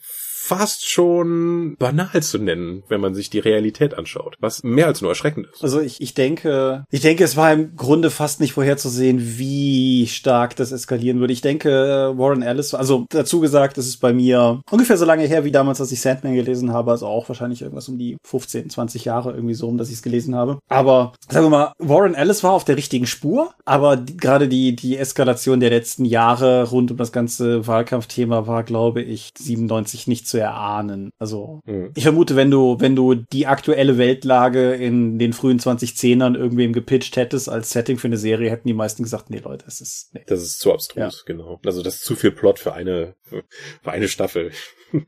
[0.48, 5.12] fast schon banal zu nennen, wenn man sich die Realität anschaut, was mehr als nur
[5.12, 5.62] erschreckend ist.
[5.62, 10.56] Also ich, ich denke, ich denke, es war im Grunde fast nicht vorherzusehen, wie stark
[10.56, 11.34] das eskalieren würde.
[11.34, 15.44] Ich denke, Warren Ellis, also dazu gesagt, es ist bei mir ungefähr so lange her
[15.44, 19.04] wie damals, als ich Sandman gelesen habe, also auch wahrscheinlich irgendwas um die 15, 20
[19.04, 20.60] Jahre irgendwie so rum, dass ich es gelesen habe.
[20.70, 24.76] Aber sagen wir mal, Warren Ellis war auf der richtigen Spur, aber die, gerade die,
[24.76, 30.28] die Eskalation der letzten Jahre rund um das ganze Wahlkampfthema war, glaube ich, 97 nicht
[30.28, 31.12] zu zu erahnen.
[31.18, 31.92] Also mhm.
[31.96, 37.16] ich vermute, wenn du, wenn du die aktuelle Weltlage in den frühen 2010ern irgendwem gepitcht
[37.16, 40.24] hättest als Setting für eine Serie, hätten die meisten gesagt, nee Leute, das ist nee.
[40.28, 41.34] Das ist zu abstrus, ja.
[41.34, 41.60] genau.
[41.66, 43.44] Also das ist zu viel Plot für eine für
[43.92, 44.52] eine Staffel.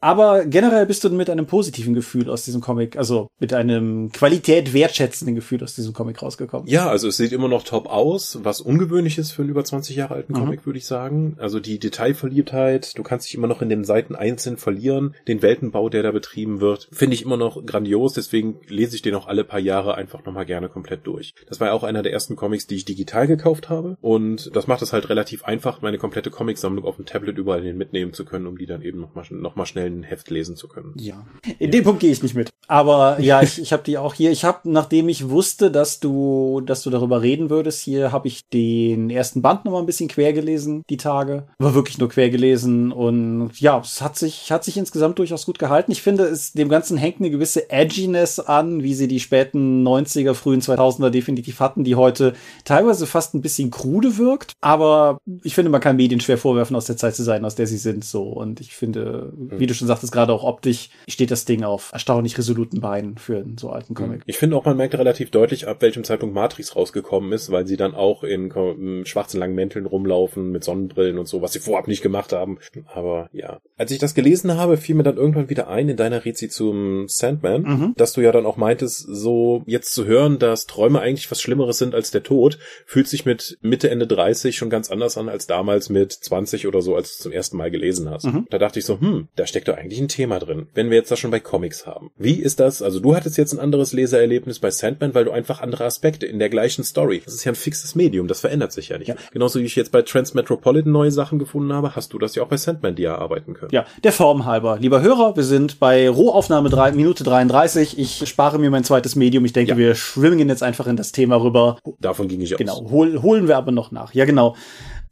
[0.00, 4.72] Aber generell bist du mit einem positiven Gefühl aus diesem Comic, also mit einem Qualität
[4.72, 6.68] wertschätzenden Gefühl aus diesem Comic rausgekommen.
[6.68, 9.96] Ja, also es sieht immer noch top aus, was ungewöhnlich ist für einen über 20
[9.96, 10.38] Jahre alten mhm.
[10.38, 10.66] Comic, mhm.
[10.66, 11.36] würde ich sagen.
[11.38, 15.14] Also die Detailverliebtheit, du kannst dich immer noch in den Seiten einzeln verlieren.
[15.26, 18.12] Den Weltenbau, der da betrieben wird, finde ich immer noch grandios.
[18.14, 21.34] Deswegen lese ich den auch alle paar Jahre einfach nochmal gerne komplett durch.
[21.48, 23.96] Das war ja auch einer der ersten Comics, die ich digital gekauft habe.
[24.00, 28.12] Und das macht es halt relativ einfach, meine komplette Comicsammlung auf dem Tablet überall mitnehmen
[28.12, 30.94] zu können, um die dann eben nochmal noch mal schnell ein Heft lesen zu können.
[30.96, 31.26] Ja.
[31.58, 32.50] In dem Punkt gehe ich nicht mit.
[32.68, 34.30] Aber ja, ich, ich habe die auch hier.
[34.30, 38.48] Ich habe, nachdem ich wusste, dass du, dass du darüber reden würdest, hier habe ich
[38.48, 41.46] den ersten Band noch mal ein bisschen quer gelesen, die Tage.
[41.58, 45.58] War wirklich nur quer gelesen und ja, es hat sich, hat sich insgesamt durchaus gut
[45.58, 45.92] gehalten.
[45.92, 50.34] Ich finde, es dem Ganzen hängt eine gewisse Edginess an, wie sie die späten 90er,
[50.34, 54.52] frühen 2000er definitiv hatten, die heute teilweise fast ein bisschen krude wirkt.
[54.60, 57.66] Aber ich finde, man kann Medien schwer vorwerfen, aus der Zeit zu sein, aus der
[57.66, 58.24] sie sind, so.
[58.24, 62.36] Und ich finde, wie du schon sagtest, gerade auch optisch steht das Ding auf erstaunlich
[62.36, 64.22] resoluten Beinen für einen so alten Comic.
[64.26, 67.76] Ich finde auch, man merkt relativ deutlich, ab welchem Zeitpunkt Matrix rausgekommen ist, weil sie
[67.76, 71.88] dann auch in, in schwarzen langen Mänteln rumlaufen mit Sonnenbrillen und so, was sie vorab
[71.88, 72.58] nicht gemacht haben.
[72.92, 73.60] Aber ja.
[73.76, 77.08] Als ich das gelesen habe, fiel mir dann irgendwann wieder ein in deiner Rezi zum
[77.08, 77.94] Sandman, mhm.
[77.96, 81.78] dass du ja dann auch meintest, so jetzt zu hören, dass Träume eigentlich was Schlimmeres
[81.78, 85.46] sind als der Tod, fühlt sich mit Mitte, Ende 30 schon ganz anders an als
[85.46, 88.26] damals mit 20 oder so, als du zum ersten Mal gelesen hast.
[88.26, 88.46] Mhm.
[88.50, 91.10] Da dachte ich so, hm, da steckt doch eigentlich ein Thema drin, wenn wir jetzt
[91.10, 92.10] das schon bei Comics haben.
[92.16, 92.82] Wie ist das?
[92.82, 96.38] Also du hattest jetzt ein anderes Lesererlebnis bei Sandman, weil du einfach andere Aspekte in
[96.38, 97.22] der gleichen Story.
[97.24, 99.08] Das ist ja ein fixes Medium, das verändert sich ja nicht.
[99.08, 99.16] Ja.
[99.32, 102.48] Genauso wie ich jetzt bei Transmetropolitan neue Sachen gefunden habe, hast du das ja auch
[102.48, 103.70] bei Sandman dir erarbeiten können.
[103.72, 104.78] Ja, der Form halber.
[104.80, 107.98] Lieber Hörer, wir sind bei Rohaufnahme 3, Minute 33.
[107.98, 109.44] Ich spare mir mein zweites Medium.
[109.44, 109.76] Ich denke, ja.
[109.76, 111.76] wir schwimmen jetzt einfach in das Thema rüber.
[112.00, 112.58] Davon ging ich aus.
[112.58, 114.14] Genau, hol, holen wir aber noch nach.
[114.14, 114.56] Ja, genau.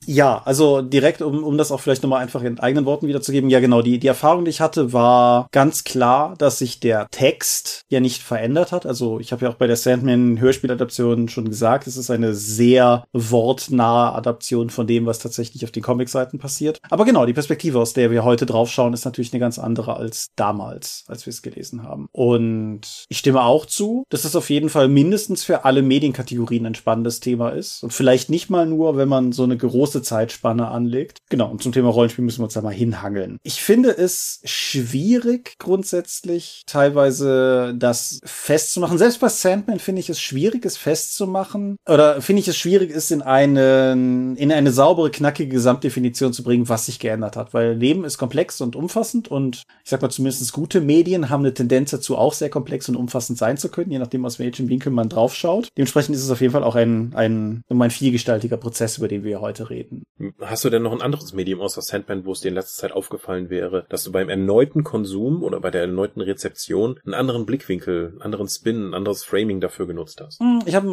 [0.06, 3.50] Ja, also direkt, um, um das auch vielleicht nochmal einfach in eigenen Worten wiederzugeben.
[3.50, 7.82] Ja, genau, die, die Erfahrung, die ich hatte, war ganz klar, dass sich der Text
[7.88, 8.86] ja nicht verändert hat.
[8.86, 14.14] Also ich habe ja auch bei der Sandman-Hörspieladaption schon gesagt, es ist eine sehr wortnahe
[14.14, 16.78] Adaption von dem, was tatsächlich auf den Comicseiten passiert.
[16.90, 20.28] Aber genau, die Perspektive, aus der wir heute draufschauen, ist natürlich eine ganz andere als
[20.36, 22.08] damals, als wir es gelesen haben.
[22.12, 26.74] Und ich stimme auch zu, dass es auf jeden Fall mindestens für alle Medienkategorien ein
[26.74, 27.82] spannendes Thema ist.
[27.82, 31.18] Und vielleicht nicht mal nur, wenn man so eine große große Zeitspanne anlegt.
[31.30, 33.38] Genau, und zum Thema Rollenspiel müssen wir uns da mal hinhangeln.
[33.42, 38.98] Ich finde es schwierig grundsätzlich teilweise das festzumachen.
[38.98, 41.76] Selbst bei Sandman finde ich es schwierig, es festzumachen.
[41.88, 43.92] Oder finde ich es schwierig, es in eine,
[44.36, 47.54] in eine saubere, knackige Gesamtdefinition zu bringen, was sich geändert hat.
[47.54, 51.54] Weil Leben ist komplex und umfassend und ich sag mal zumindest gute Medien haben eine
[51.54, 54.90] Tendenz dazu, auch sehr komplex und umfassend sein zu können, je nachdem, aus welchem Winkel
[54.92, 55.68] man draufschaut.
[55.76, 59.40] Dementsprechend ist es auf jeden Fall auch ein, ein, ein vielgestaltiger Prozess, über den wir
[59.40, 60.04] heute reden reden.
[60.40, 62.92] Hast du denn noch ein anderes Medium außer Sandman, wo es dir in letzter Zeit
[62.92, 68.10] aufgefallen wäre, dass du beim erneuten Konsum oder bei der erneuten Rezeption einen anderen Blickwinkel,
[68.12, 70.40] einen anderen Spin, ein anderes Framing dafür genutzt hast?
[70.40, 70.88] Hm, ich habe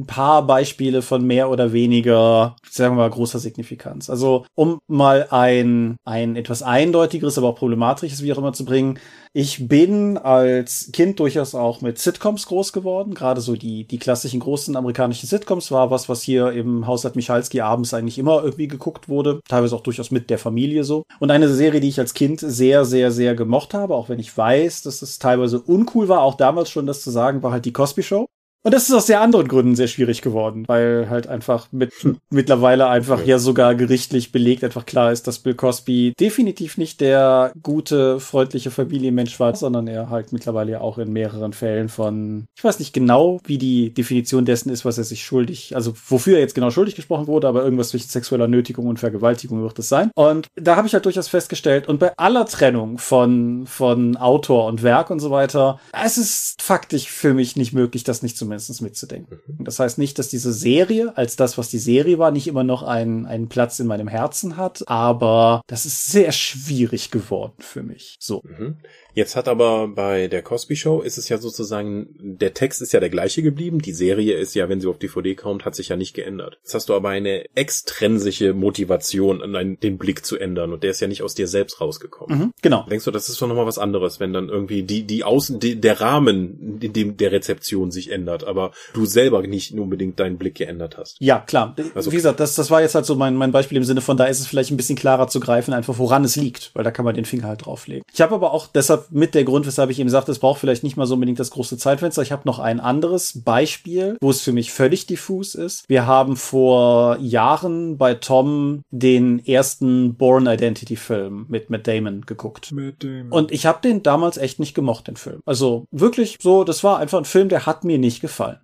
[0.00, 4.10] ein paar Beispiele von mehr oder weniger, sagen wir mal, großer Signifikanz.
[4.10, 8.98] Also, um mal ein, ein etwas eindeutigeres, aber auch problematisches, wie auch immer zu bringen,
[9.38, 13.12] ich bin als Kind durchaus auch mit Sitcoms groß geworden.
[13.12, 17.60] Gerade so die, die klassischen großen amerikanischen Sitcoms war was, was hier im Haushalt Michalski
[17.60, 19.40] abends eigentlich immer irgendwie geguckt wurde.
[19.46, 21.02] Teilweise auch durchaus mit der Familie so.
[21.20, 24.34] Und eine Serie, die ich als Kind sehr, sehr, sehr gemocht habe, auch wenn ich
[24.34, 27.74] weiß, dass es teilweise uncool war, auch damals schon das zu sagen, war halt die
[27.74, 28.28] Cosby Show.
[28.66, 31.92] Und das ist aus sehr anderen Gründen sehr schwierig geworden, weil halt einfach mit
[32.30, 37.52] mittlerweile einfach ja sogar gerichtlich belegt einfach klar ist, dass Bill Cosby definitiv nicht der
[37.62, 42.64] gute, freundliche Familienmensch war, sondern er halt mittlerweile ja auch in mehreren Fällen von, ich
[42.64, 46.40] weiß nicht genau, wie die Definition dessen ist, was er sich schuldig, also wofür er
[46.40, 50.10] jetzt genau schuldig gesprochen wurde, aber irgendwas zwischen sexueller Nötigung und Vergewaltigung wird es sein.
[50.16, 54.82] Und da habe ich halt durchaus festgestellt, und bei aller Trennung von, von Autor und
[54.82, 58.82] Werk und so weiter, es ist faktisch für mich nicht möglich, das nicht zumindest zumindest
[58.82, 59.38] mitzudenken.
[59.46, 59.64] Mhm.
[59.64, 62.82] Das heißt nicht, dass diese Serie als das, was die Serie war, nicht immer noch
[62.82, 68.16] einen, einen Platz in meinem Herzen hat, aber das ist sehr schwierig geworden für mich.
[68.20, 68.42] So.
[68.44, 68.76] Mhm.
[69.16, 73.00] Jetzt hat aber bei der Cosby Show ist es ja sozusagen, der Text ist ja
[73.00, 75.96] der gleiche geblieben, die Serie ist ja, wenn sie auf DVD kommt, hat sich ja
[75.96, 76.58] nicht geändert.
[76.62, 79.42] Jetzt hast du aber eine extrinsische Motivation,
[79.82, 82.38] den Blick zu ändern und der ist ja nicht aus dir selbst rausgekommen.
[82.38, 82.86] Mhm, genau.
[82.88, 85.80] Denkst du, das ist doch nochmal was anderes, wenn dann irgendwie die, die Außen, die,
[85.80, 88.36] der Rahmen in dem der Rezeption sich ändert?
[88.44, 91.16] aber du selber nicht unbedingt deinen Blick geändert hast.
[91.20, 91.74] Ja, klar.
[91.94, 94.16] Also, Wie gesagt, das, das war jetzt halt so mein, mein Beispiel im Sinne von,
[94.16, 96.90] da ist es vielleicht ein bisschen klarer zu greifen, einfach woran es liegt, weil da
[96.90, 98.04] kann man den Finger halt drauflegen.
[98.12, 100.82] Ich habe aber auch deshalb mit der Grund, weshalb ich eben sagte, es braucht vielleicht
[100.82, 102.22] nicht mal so unbedingt das große Zeitfenster.
[102.22, 105.84] Ich habe noch ein anderes Beispiel, wo es für mich völlig diffus ist.
[105.88, 112.72] Wir haben vor Jahren bei Tom den ersten Born Identity Film mit Matt Damon geguckt.
[112.72, 113.32] Matt Damon.
[113.32, 115.40] Und ich habe den damals echt nicht gemocht, den Film.
[115.44, 118.60] Also wirklich so, das war einfach ein Film, der hat mir nicht gefallen.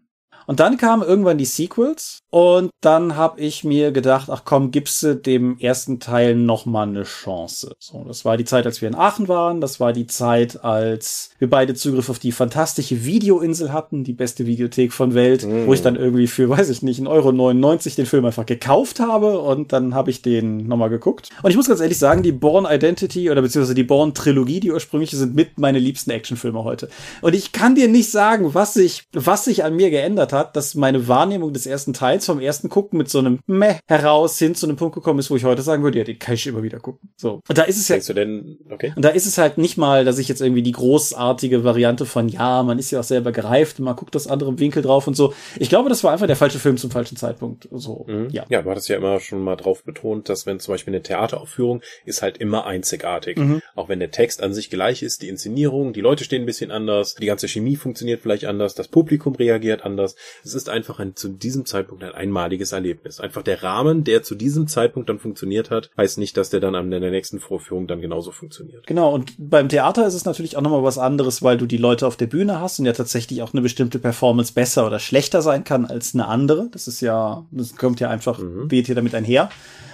[0.46, 5.02] Und dann kamen irgendwann die Sequels und dann habe ich mir gedacht, ach komm, gibst
[5.02, 7.76] du dem ersten Teil noch mal eine Chance.
[7.78, 11.31] So, das war die Zeit, als wir in Aachen waren, das war die Zeit, als
[11.38, 15.66] wir beide Zugriff auf die fantastische Videoinsel hatten, die beste Videothek von Welt, mm.
[15.66, 19.40] wo ich dann irgendwie für, weiß ich nicht, 1,99 Euro den Film einfach gekauft habe
[19.40, 21.29] und dann habe ich den noch mal geguckt.
[21.42, 24.73] Und ich muss ganz ehrlich sagen, die Born Identity oder beziehungsweise die Born Trilogie, die
[24.73, 26.88] ursprüngliche, sind mit meine liebsten Actionfilme heute.
[27.21, 30.74] Und ich kann dir nicht sagen, was sich, was sich an mir geändert hat, dass
[30.74, 34.66] meine Wahrnehmung des ersten Teils vom ersten Gucken mit so einem Meh heraus hin zu
[34.66, 36.80] einem Punkt gekommen ist, wo ich heute sagen würde, ja, den kann ich immer wieder
[36.80, 37.10] gucken.
[37.16, 37.40] So.
[37.48, 37.98] Und da ist es ja.
[37.98, 38.92] Du denn, okay.
[38.96, 42.28] Und da ist es halt nicht mal, dass ich jetzt irgendwie die großartige Variante von,
[42.28, 45.14] ja, man ist ja auch selber gereift und man guckt aus anderem Winkel drauf und
[45.14, 45.35] so.
[45.58, 47.68] Ich glaube, das war einfach der falsche Film zum falschen Zeitpunkt.
[47.70, 48.28] So, mhm.
[48.30, 48.44] ja.
[48.48, 51.83] Ja, du hattest ja immer schon mal drauf betont, dass wenn zum Beispiel eine Theateraufführung
[52.04, 53.38] ist halt immer einzigartig.
[53.38, 53.62] Mhm.
[53.74, 56.70] Auch wenn der Text an sich gleich ist, die Inszenierung, die Leute stehen ein bisschen
[56.70, 60.16] anders, die ganze Chemie funktioniert vielleicht anders, das Publikum reagiert anders.
[60.44, 63.20] Es ist einfach ein, zu diesem Zeitpunkt ein einmaliges Erlebnis.
[63.20, 66.75] Einfach der Rahmen, der zu diesem Zeitpunkt dann funktioniert hat, heißt nicht, dass der dann
[66.75, 68.87] an der nächsten Vorführung dann genauso funktioniert.
[68.87, 72.06] Genau, und beim Theater ist es natürlich auch nochmal was anderes, weil du die Leute
[72.06, 75.64] auf der Bühne hast und ja tatsächlich auch eine bestimmte Performance besser oder schlechter sein
[75.64, 76.68] kann als eine andere.
[76.73, 78.70] Das ist ja, das kommt ja einfach, mhm.
[78.70, 79.50] weht hier damit einher.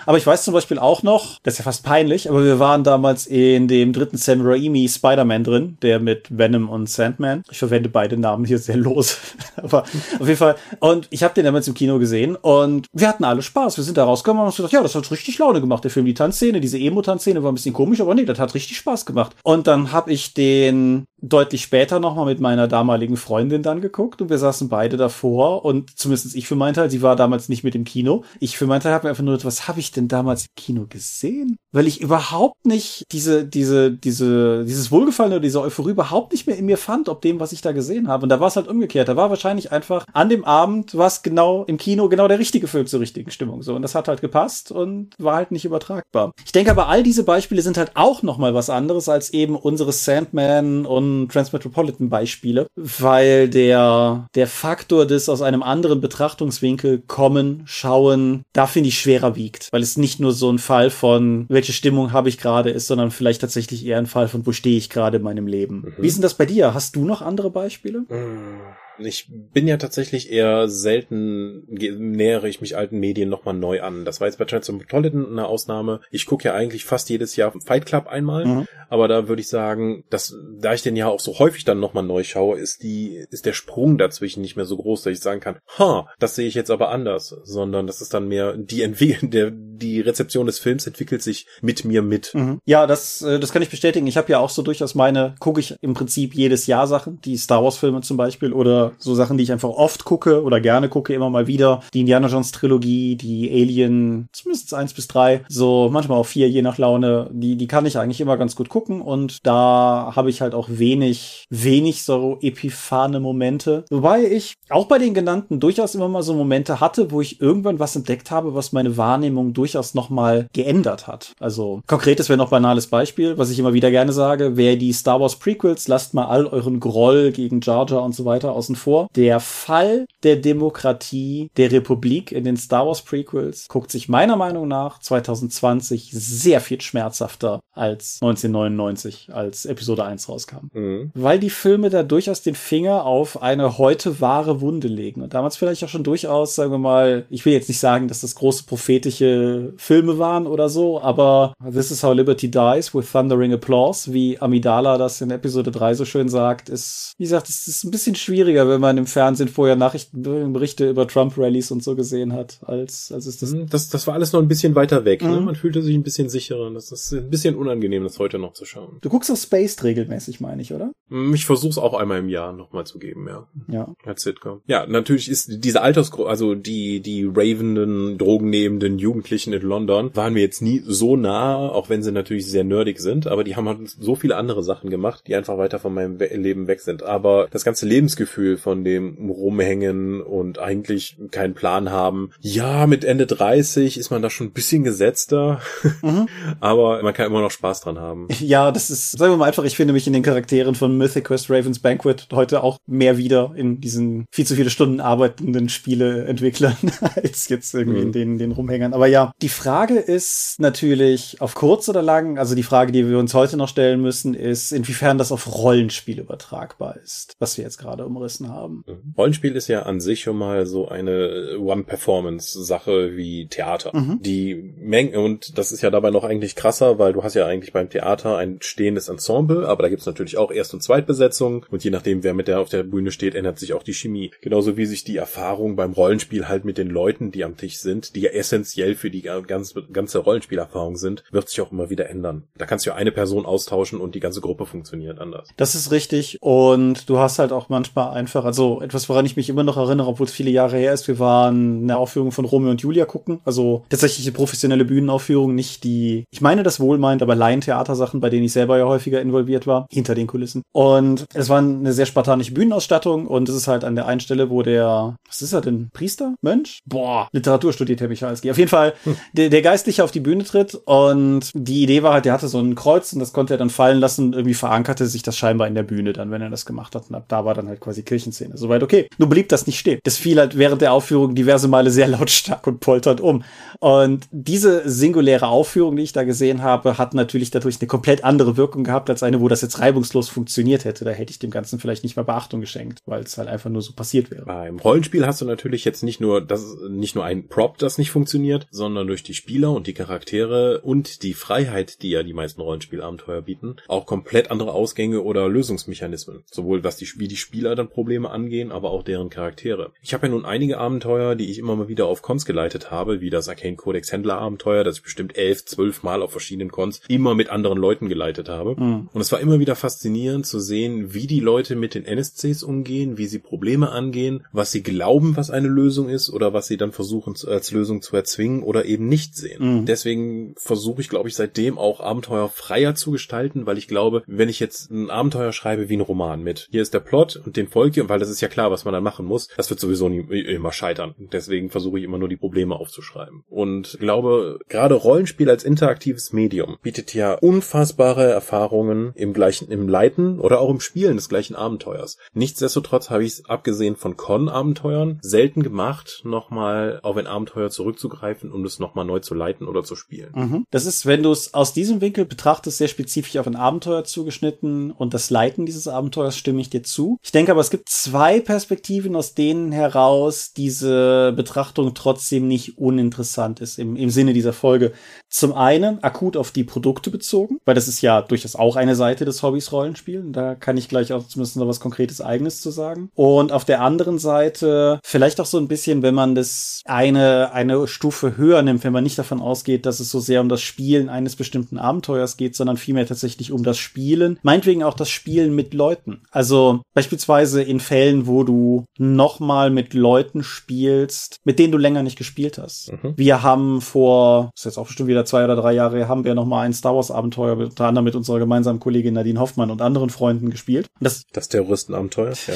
[0.08, 2.82] Aber ich weiß zum Beispiel auch noch, das ist ja fast peinlich, aber wir waren
[2.82, 7.42] damals in dem dritten Sam Raimi Spider-Man drin, der mit Venom und Sandman.
[7.50, 9.18] Ich verwende beide Namen hier sehr los.
[9.56, 10.56] aber auf jeden Fall.
[10.80, 13.76] Und ich habe den damals im Kino gesehen und wir hatten alle Spaß.
[13.76, 16.06] Wir sind da rausgekommen und haben gesagt, ja, das hat richtig Laune gemacht, der Film.
[16.06, 19.36] Die Tanzszene, diese Emo-Tanzszene war ein bisschen komisch, aber nee, das hat richtig Spaß gemacht.
[19.42, 24.30] Und dann habe ich den deutlich später nochmal mit meiner damaligen Freundin dann geguckt und
[24.30, 27.74] wir saßen beide davor und zumindest ich für meinen Teil, sie war damals nicht mit
[27.74, 28.22] im Kino.
[28.38, 30.86] Ich für meinen Teil habe mir einfach nur, was habe ich denn damals im Kino
[30.88, 31.56] gesehen?
[31.72, 36.56] Weil ich überhaupt nicht diese, diese, diese, dieses Wohlgefallen oder diese Euphorie überhaupt nicht mehr
[36.56, 38.22] in mir fand, ob dem, was ich da gesehen habe.
[38.22, 39.08] Und da war es halt umgekehrt.
[39.08, 42.86] Da war wahrscheinlich einfach an dem Abend was genau im Kino genau der richtige Film
[42.86, 43.62] zur richtigen Stimmung.
[43.62, 43.74] So.
[43.74, 46.32] Und das hat halt gepasst und war halt nicht übertragbar.
[46.44, 49.92] Ich denke aber, all diese Beispiele sind halt auch nochmal was anderes als eben unsere
[49.92, 58.42] Sandman und Transmetropolitan Beispiele, weil der, der Faktor des aus einem anderen Betrachtungswinkel kommen, schauen,
[58.52, 62.12] da finde ich schwerer wiegt, weil es nicht nur so ein Fall von, welche Stimmung
[62.12, 65.18] habe ich gerade ist, sondern vielleicht tatsächlich eher ein Fall von, wo stehe ich gerade
[65.18, 65.94] in meinem Leben.
[65.96, 66.02] Mhm.
[66.02, 66.74] Wie ist denn das bei dir?
[66.74, 68.00] Hast du noch andere Beispiele?
[68.08, 68.60] Mhm.
[68.98, 74.04] Ich bin ja tatsächlich eher selten, nähere ich mich alten Medien nochmal neu an.
[74.04, 76.00] Das war jetzt bei Transmetropolitan eine Ausnahme.
[76.10, 78.66] Ich gucke ja eigentlich fast jedes Jahr Fight Club einmal, mhm.
[78.88, 82.04] aber da würde ich sagen, dass, da ich den ja auch so häufig dann nochmal
[82.04, 85.40] neu schaue, ist die, ist der Sprung dazwischen nicht mehr so groß, dass ich sagen
[85.40, 89.30] kann, ha, das sehe ich jetzt aber anders, sondern das ist dann mehr die Entwicklung,
[89.30, 92.34] der, die Rezeption des Films entwickelt sich mit mir mit.
[92.34, 92.60] Mhm.
[92.64, 94.06] Ja, das, äh, das kann ich bestätigen.
[94.06, 97.36] Ich habe ja auch so durchaus meine, gucke ich im Prinzip jedes Jahr Sachen, die
[97.36, 100.88] Star Wars Filme zum Beispiel oder so Sachen, die ich einfach oft gucke oder gerne
[100.88, 101.82] gucke, immer mal wieder.
[101.94, 106.62] Die Indiana Jones Trilogie, die Alien, zumindest eins bis drei, so manchmal auch vier, je
[106.62, 107.30] nach Laune.
[107.32, 110.68] Die, die kann ich eigentlich immer ganz gut gucken und da habe ich halt auch
[110.70, 113.84] wenig, wenig so epiphane Momente.
[113.90, 117.78] Wobei ich auch bei den genannten durchaus immer mal so Momente hatte, wo ich irgendwann
[117.78, 121.32] was entdeckt habe, was meine Wahrnehmung durchaus nochmal geändert hat.
[121.40, 125.20] Also konkretes wäre noch banales Beispiel, was ich immer wieder gerne sage, wer die Star
[125.20, 129.08] Wars Prequels, lasst mal all euren Groll gegen Jar Jar und so weiter außen vor.
[129.14, 134.68] Der Fall der Demokratie der Republik in den Star Wars Prequels guckt sich meiner Meinung
[134.68, 140.68] nach 2020 sehr viel schmerzhafter als 1999, als Episode 1 rauskam.
[140.72, 141.10] Mhm.
[141.14, 145.22] Weil die Filme da durchaus den Finger auf eine heute wahre Wunde legen.
[145.22, 148.22] Und damals vielleicht auch schon durchaus, sagen wir mal, ich will jetzt nicht sagen, dass
[148.22, 153.52] das große prophetische Filme waren oder so, aber This is how Liberty dies with thundering
[153.52, 157.84] applause, wie Amidala das in Episode 3 so schön sagt, ist, wie gesagt, es ist
[157.84, 162.58] ein bisschen schwieriger, wenn man im Fernsehen vorher Nachrichtenberichte über Trump-Rallies und so gesehen hat,
[162.62, 163.52] als, als es das.
[163.52, 165.22] Mhm, das, das war alles noch ein bisschen weiter weg.
[165.22, 165.28] Ne?
[165.28, 165.34] Mhm.
[165.34, 165.40] Ne?
[165.42, 166.70] Man fühlte sich ein bisschen sicherer.
[166.72, 168.98] Das ist ein bisschen unangenehm, das heute noch zu schauen.
[169.00, 170.92] Du guckst auf Spaced regelmäßig, meine ich, oder?
[171.08, 173.46] Hm, ich versuche es auch einmal im Jahr nochmal zu geben, ja.
[173.68, 173.94] Ja.
[174.04, 174.60] Als Sitcom.
[174.66, 180.40] Ja, natürlich ist diese Altersgruppe, also die, die ravenden, drogennehmenden Jugendlichen in London, waren mir
[180.40, 183.88] jetzt nie so nah, auch wenn sie natürlich sehr nerdig sind, aber die haben halt
[183.88, 187.02] so viele andere Sachen gemacht, die einfach weiter von meinem Leben weg sind.
[187.02, 193.26] Aber das ganze Lebensgefühl von dem Rumhängen und eigentlich keinen Plan haben, ja, mit Ende
[193.26, 195.60] 30 ist man da schon ein bisschen gesetzter,
[196.02, 196.28] mhm.
[196.60, 198.28] aber man kann immer noch Spaß dran haben.
[198.48, 201.24] Ja, das ist, sagen wir mal einfach, ich finde mich in den Charakteren von Mythic
[201.24, 206.76] Quest Ravens Banquet heute auch mehr wieder in diesen viel zu viele Stunden arbeitenden Spieleentwicklern
[207.16, 208.06] als jetzt irgendwie mhm.
[208.06, 208.94] in den, den Rumhängern.
[208.94, 213.18] Aber ja, die Frage ist natürlich auf kurz oder lang, also die Frage, die wir
[213.18, 217.78] uns heute noch stellen müssen, ist, inwiefern das auf Rollenspiel übertragbar ist, was wir jetzt
[217.78, 218.84] gerade umrissen haben.
[218.86, 219.14] Mhm.
[219.16, 223.96] Rollenspiel ist ja an sich schon mal so eine One-Performance-Sache wie Theater.
[223.96, 224.20] Mhm.
[224.22, 227.72] Die Menge, und das ist ja dabei noch eigentlich krasser, weil du hast ja eigentlich
[227.72, 231.90] beim Theater ein stehendes Ensemble, aber da gibt's natürlich auch Erst- und Zweitbesetzung und je
[231.90, 234.30] nachdem, wer mit der auf der Bühne steht, ändert sich auch die Chemie.
[234.42, 238.14] Genauso wie sich die Erfahrung beim Rollenspiel halt mit den Leuten, die am Tisch sind,
[238.14, 242.44] die ja essentiell für die ganze, ganze Rollenspielerfahrung sind, wird sich auch immer wieder ändern.
[242.56, 245.48] Da kannst du ja eine Person austauschen und die ganze Gruppe funktioniert anders.
[245.56, 249.48] Das ist richtig und du hast halt auch manchmal einfach, also etwas, woran ich mich
[249.48, 252.70] immer noch erinnere, obwohl es viele Jahre her ist, wir waren eine Aufführung von Romeo
[252.70, 257.34] und Julia gucken, also tatsächlich eine professionelle Bühnenaufführung, nicht die, ich meine das wohlmeint, aber
[257.34, 260.62] Laientheatersachen, bei denen ich selber ja häufiger involviert war, hinter den Kulissen.
[260.72, 264.50] Und es war eine sehr spartanische Bühnenausstattung und es ist halt an der einen Stelle,
[264.50, 266.34] wo der, was ist er denn, Priester?
[266.42, 266.80] Mönch?
[266.84, 268.50] Boah, Literatur studiert Herr Michalski.
[268.50, 269.16] Auf jeden Fall, hm.
[269.32, 272.60] der, der Geistliche auf die Bühne tritt und die Idee war halt, der hatte so
[272.60, 275.66] ein Kreuz und das konnte er dann fallen lassen und irgendwie verankerte sich das scheinbar
[275.66, 277.08] in der Bühne dann, wenn er das gemacht hat.
[277.08, 278.56] Und ab da war dann halt quasi Kirchenszene.
[278.56, 279.08] Soweit okay.
[279.18, 280.00] Nur blieb das nicht stehen.
[280.02, 283.44] Das fiel halt während der Aufführung diverse Male sehr lautstark und polternd um.
[283.80, 288.56] Und diese singuläre Aufführung, die ich da gesehen habe, hat natürlich dadurch eine komplett andere
[288.56, 291.04] Wirkung gehabt als eine, wo das jetzt reibungslos funktioniert hätte.
[291.04, 293.82] Da hätte ich dem Ganzen vielleicht nicht mal Beachtung geschenkt, weil es halt einfach nur
[293.82, 294.44] so passiert wäre.
[294.44, 298.10] Beim Rollenspiel hast du natürlich jetzt nicht nur das, nicht nur ein Prop, das nicht
[298.10, 302.60] funktioniert, sondern durch die Spieler und die Charaktere und die Freiheit, die ja die meisten
[302.60, 306.42] Rollenspielabenteuer bieten, auch komplett andere Ausgänge oder Lösungsmechanismen.
[306.50, 309.92] Sowohl was die, wie die Spieler dann Probleme angehen, aber auch deren Charaktere.
[310.02, 313.20] Ich habe ja nun einige Abenteuer, die ich immer mal wieder auf Cons geleitet habe,
[313.20, 317.00] wie das Arcane Codex Händler Abenteuer, das ich bestimmt elf, zwölf Mal auf verschiedenen Cons
[317.08, 318.76] immer mit anderen Leuten geleitet habe.
[318.80, 319.08] Mhm.
[319.12, 323.18] Und es war immer wieder faszinierend zu sehen, wie die Leute mit den NSCs umgehen,
[323.18, 326.92] wie sie Probleme angehen, was sie glauben, was eine Lösung ist oder was sie dann
[326.92, 329.80] versuchen als Lösung zu erzwingen oder eben nicht sehen.
[329.80, 329.86] Mhm.
[329.86, 334.48] Deswegen versuche ich, glaube ich, seitdem auch Abenteuer freier zu gestalten, weil ich glaube, wenn
[334.48, 337.68] ich jetzt ein Abenteuer schreibe wie ein Roman mit, hier ist der Plot und den
[337.98, 340.20] folge, weil das ist ja klar, was man dann machen muss, das wird sowieso nie,
[340.40, 341.14] immer scheitern.
[341.18, 343.44] Deswegen versuche ich immer nur die Probleme aufzuschreiben.
[343.48, 350.40] Und glaube, gerade Rollenspiel als interaktives Medium bietet ja unfassbare Erfahrungen im gleichen, im Leiten
[350.40, 352.18] oder auch im Spielen des gleichen Abenteuers.
[352.32, 358.64] Nichtsdestotrotz habe ich es, abgesehen von Con-Abenteuern, selten gemacht, nochmal auf ein Abenteuer zurückzugreifen und
[358.64, 360.32] es nochmal neu zu leiten oder zu spielen.
[360.34, 360.64] Mhm.
[360.70, 364.90] Das ist, wenn du es aus diesem Winkel betrachtest, sehr spezifisch auf ein Abenteuer zugeschnitten
[364.90, 367.18] und das Leiten dieses Abenteuers stimme ich dir zu.
[367.22, 373.60] Ich denke aber, es gibt zwei Perspektiven, aus denen heraus diese Betrachtung trotzdem nicht uninteressant
[373.60, 374.92] ist im, im Sinne dieser Folge.
[375.30, 379.24] Zum einen akut auf die Produkte bezogen, weil das ist ja durchaus auch eine Seite
[379.24, 380.34] des Hobbys Rollenspielen.
[380.34, 383.10] Da kann ich gleich auch zumindest noch was Konkretes Eigenes zu sagen.
[383.14, 387.88] Und auf der anderen Seite vielleicht auch so ein bisschen, wenn man das eine, eine
[387.88, 391.08] Stufe höher nimmt, wenn man nicht davon ausgeht, dass es so sehr um das Spielen
[391.08, 394.38] eines bestimmten Abenteuers geht, sondern vielmehr tatsächlich um das Spielen.
[394.42, 396.22] Meinetwegen auch das Spielen mit Leuten.
[396.30, 402.18] Also beispielsweise in Fällen, wo du nochmal mit Leuten spielst, mit denen du länger nicht
[402.18, 402.92] gespielt hast.
[402.92, 403.14] Mhm.
[403.16, 406.66] Wir haben vor, ist jetzt auch bestimmt wieder zwei oder drei Jahre, haben wir nochmal
[406.66, 410.50] ein Star Wars Abenteuer unter anderem mit unserer gemeinsamen Kollegin Nadine Hoffmann und anderen Freunden
[410.50, 410.86] gespielt.
[411.00, 412.54] Das, das Terroristenabenteuer, ja.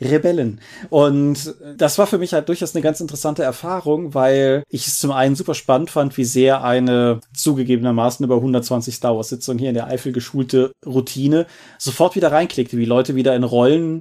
[0.08, 0.60] Rebellen.
[0.90, 5.12] Und das war für mich halt durchaus eine ganz interessante Erfahrung, weil ich es zum
[5.12, 9.74] einen super spannend fand, wie sehr eine zugegebenermaßen über 120 Star Wars Sitzungen hier in
[9.74, 11.46] der Eifel geschulte Routine
[11.78, 14.00] sofort wieder reinklickte, wie Leute wieder in Rollen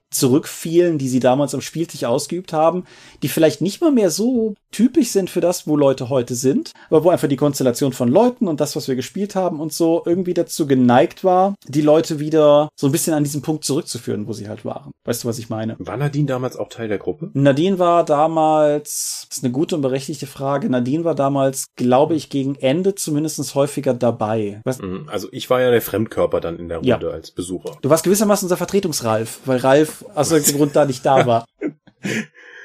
[0.63, 2.85] zurückfielen, die sie damals am Spieltisch ausgeübt haben,
[3.21, 7.03] die vielleicht nicht mal mehr so typisch sind für das, wo Leute heute sind, aber
[7.03, 10.33] wo einfach die Konstellation von Leuten und das, was wir gespielt haben und so irgendwie
[10.33, 14.49] dazu geneigt war, die Leute wieder so ein bisschen an diesen Punkt zurückzuführen, wo sie
[14.49, 14.91] halt waren.
[15.05, 15.75] Weißt du, was ich meine?
[15.79, 17.29] War Nadine damals auch Teil der Gruppe?
[17.33, 22.29] Nadine war damals, das ist eine gute und berechtigte Frage, Nadine war damals, glaube ich,
[22.29, 24.61] gegen Ende zumindest häufiger dabei.
[24.63, 24.79] Was?
[24.79, 26.99] Mhm, also ich war ja der Fremdkörper dann in der Runde ja.
[27.09, 27.77] als Besucher.
[27.81, 31.45] Du warst gewissermaßen unser Vertretungsralf, weil Ralf irgendeinem Grund da nicht da war.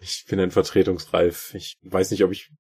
[0.01, 1.55] Ich bin ein Vertretungsralf.
[1.55, 2.51] Ich weiß nicht, ob ich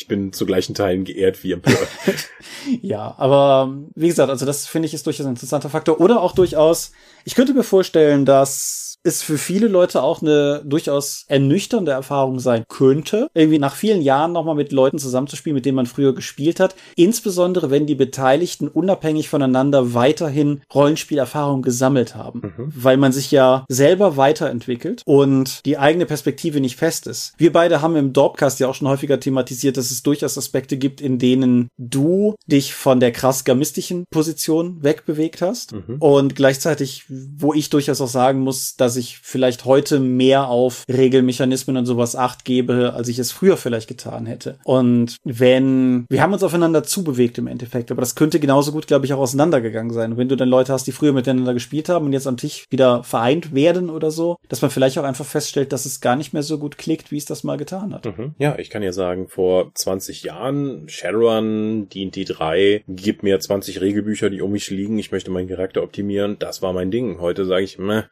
[0.00, 1.88] Ich bin zu gleichen Teilen geehrt wie empört.
[2.80, 6.00] ja, aber wie gesagt, also das finde ich ist durchaus ein interessanter Faktor.
[6.00, 6.92] Oder auch durchaus,
[7.26, 12.64] ich könnte mir vorstellen, dass es für viele Leute auch eine durchaus ernüchternde Erfahrung sein
[12.68, 16.74] könnte, irgendwie nach vielen Jahren nochmal mit Leuten zusammenzuspielen, mit denen man früher gespielt hat.
[16.96, 22.72] Insbesondere, wenn die Beteiligten unabhängig voneinander weiterhin Rollenspielerfahrung gesammelt haben, mhm.
[22.76, 27.32] weil man sich ja selber weiterentwickelt und die eigene Perspektive nicht fest ist.
[27.38, 31.00] Wir beide haben im Dorpcast ja auch schon häufiger thematisiert, dass es durchaus Aspekte gibt,
[31.00, 35.96] in denen du dich von der krass gamistischen Position wegbewegt hast mhm.
[35.98, 40.82] und gleichzeitig, wo ich durchaus auch sagen muss, dass dass ich vielleicht heute mehr auf
[40.88, 44.58] Regelmechanismen und sowas acht gebe, als ich es früher vielleicht getan hätte.
[44.64, 49.06] Und wenn, wir haben uns aufeinander zubewegt im Endeffekt, aber das könnte genauso gut, glaube
[49.06, 50.10] ich, auch auseinandergegangen sein.
[50.10, 52.66] Und wenn du dann Leute hast, die früher miteinander gespielt haben und jetzt am Tisch
[52.68, 56.32] wieder vereint werden oder so, dass man vielleicht auch einfach feststellt, dass es gar nicht
[56.32, 58.06] mehr so gut klickt, wie es das mal getan hat.
[58.06, 58.34] Mhm.
[58.38, 64.30] Ja, ich kann ja sagen, vor 20 Jahren, Shadowrun, D&D 3, gib mir 20 Regelbücher,
[64.30, 67.20] die um mich liegen, ich möchte meinen Charakter optimieren, das war mein Ding.
[67.20, 68.02] Heute sage ich, meh,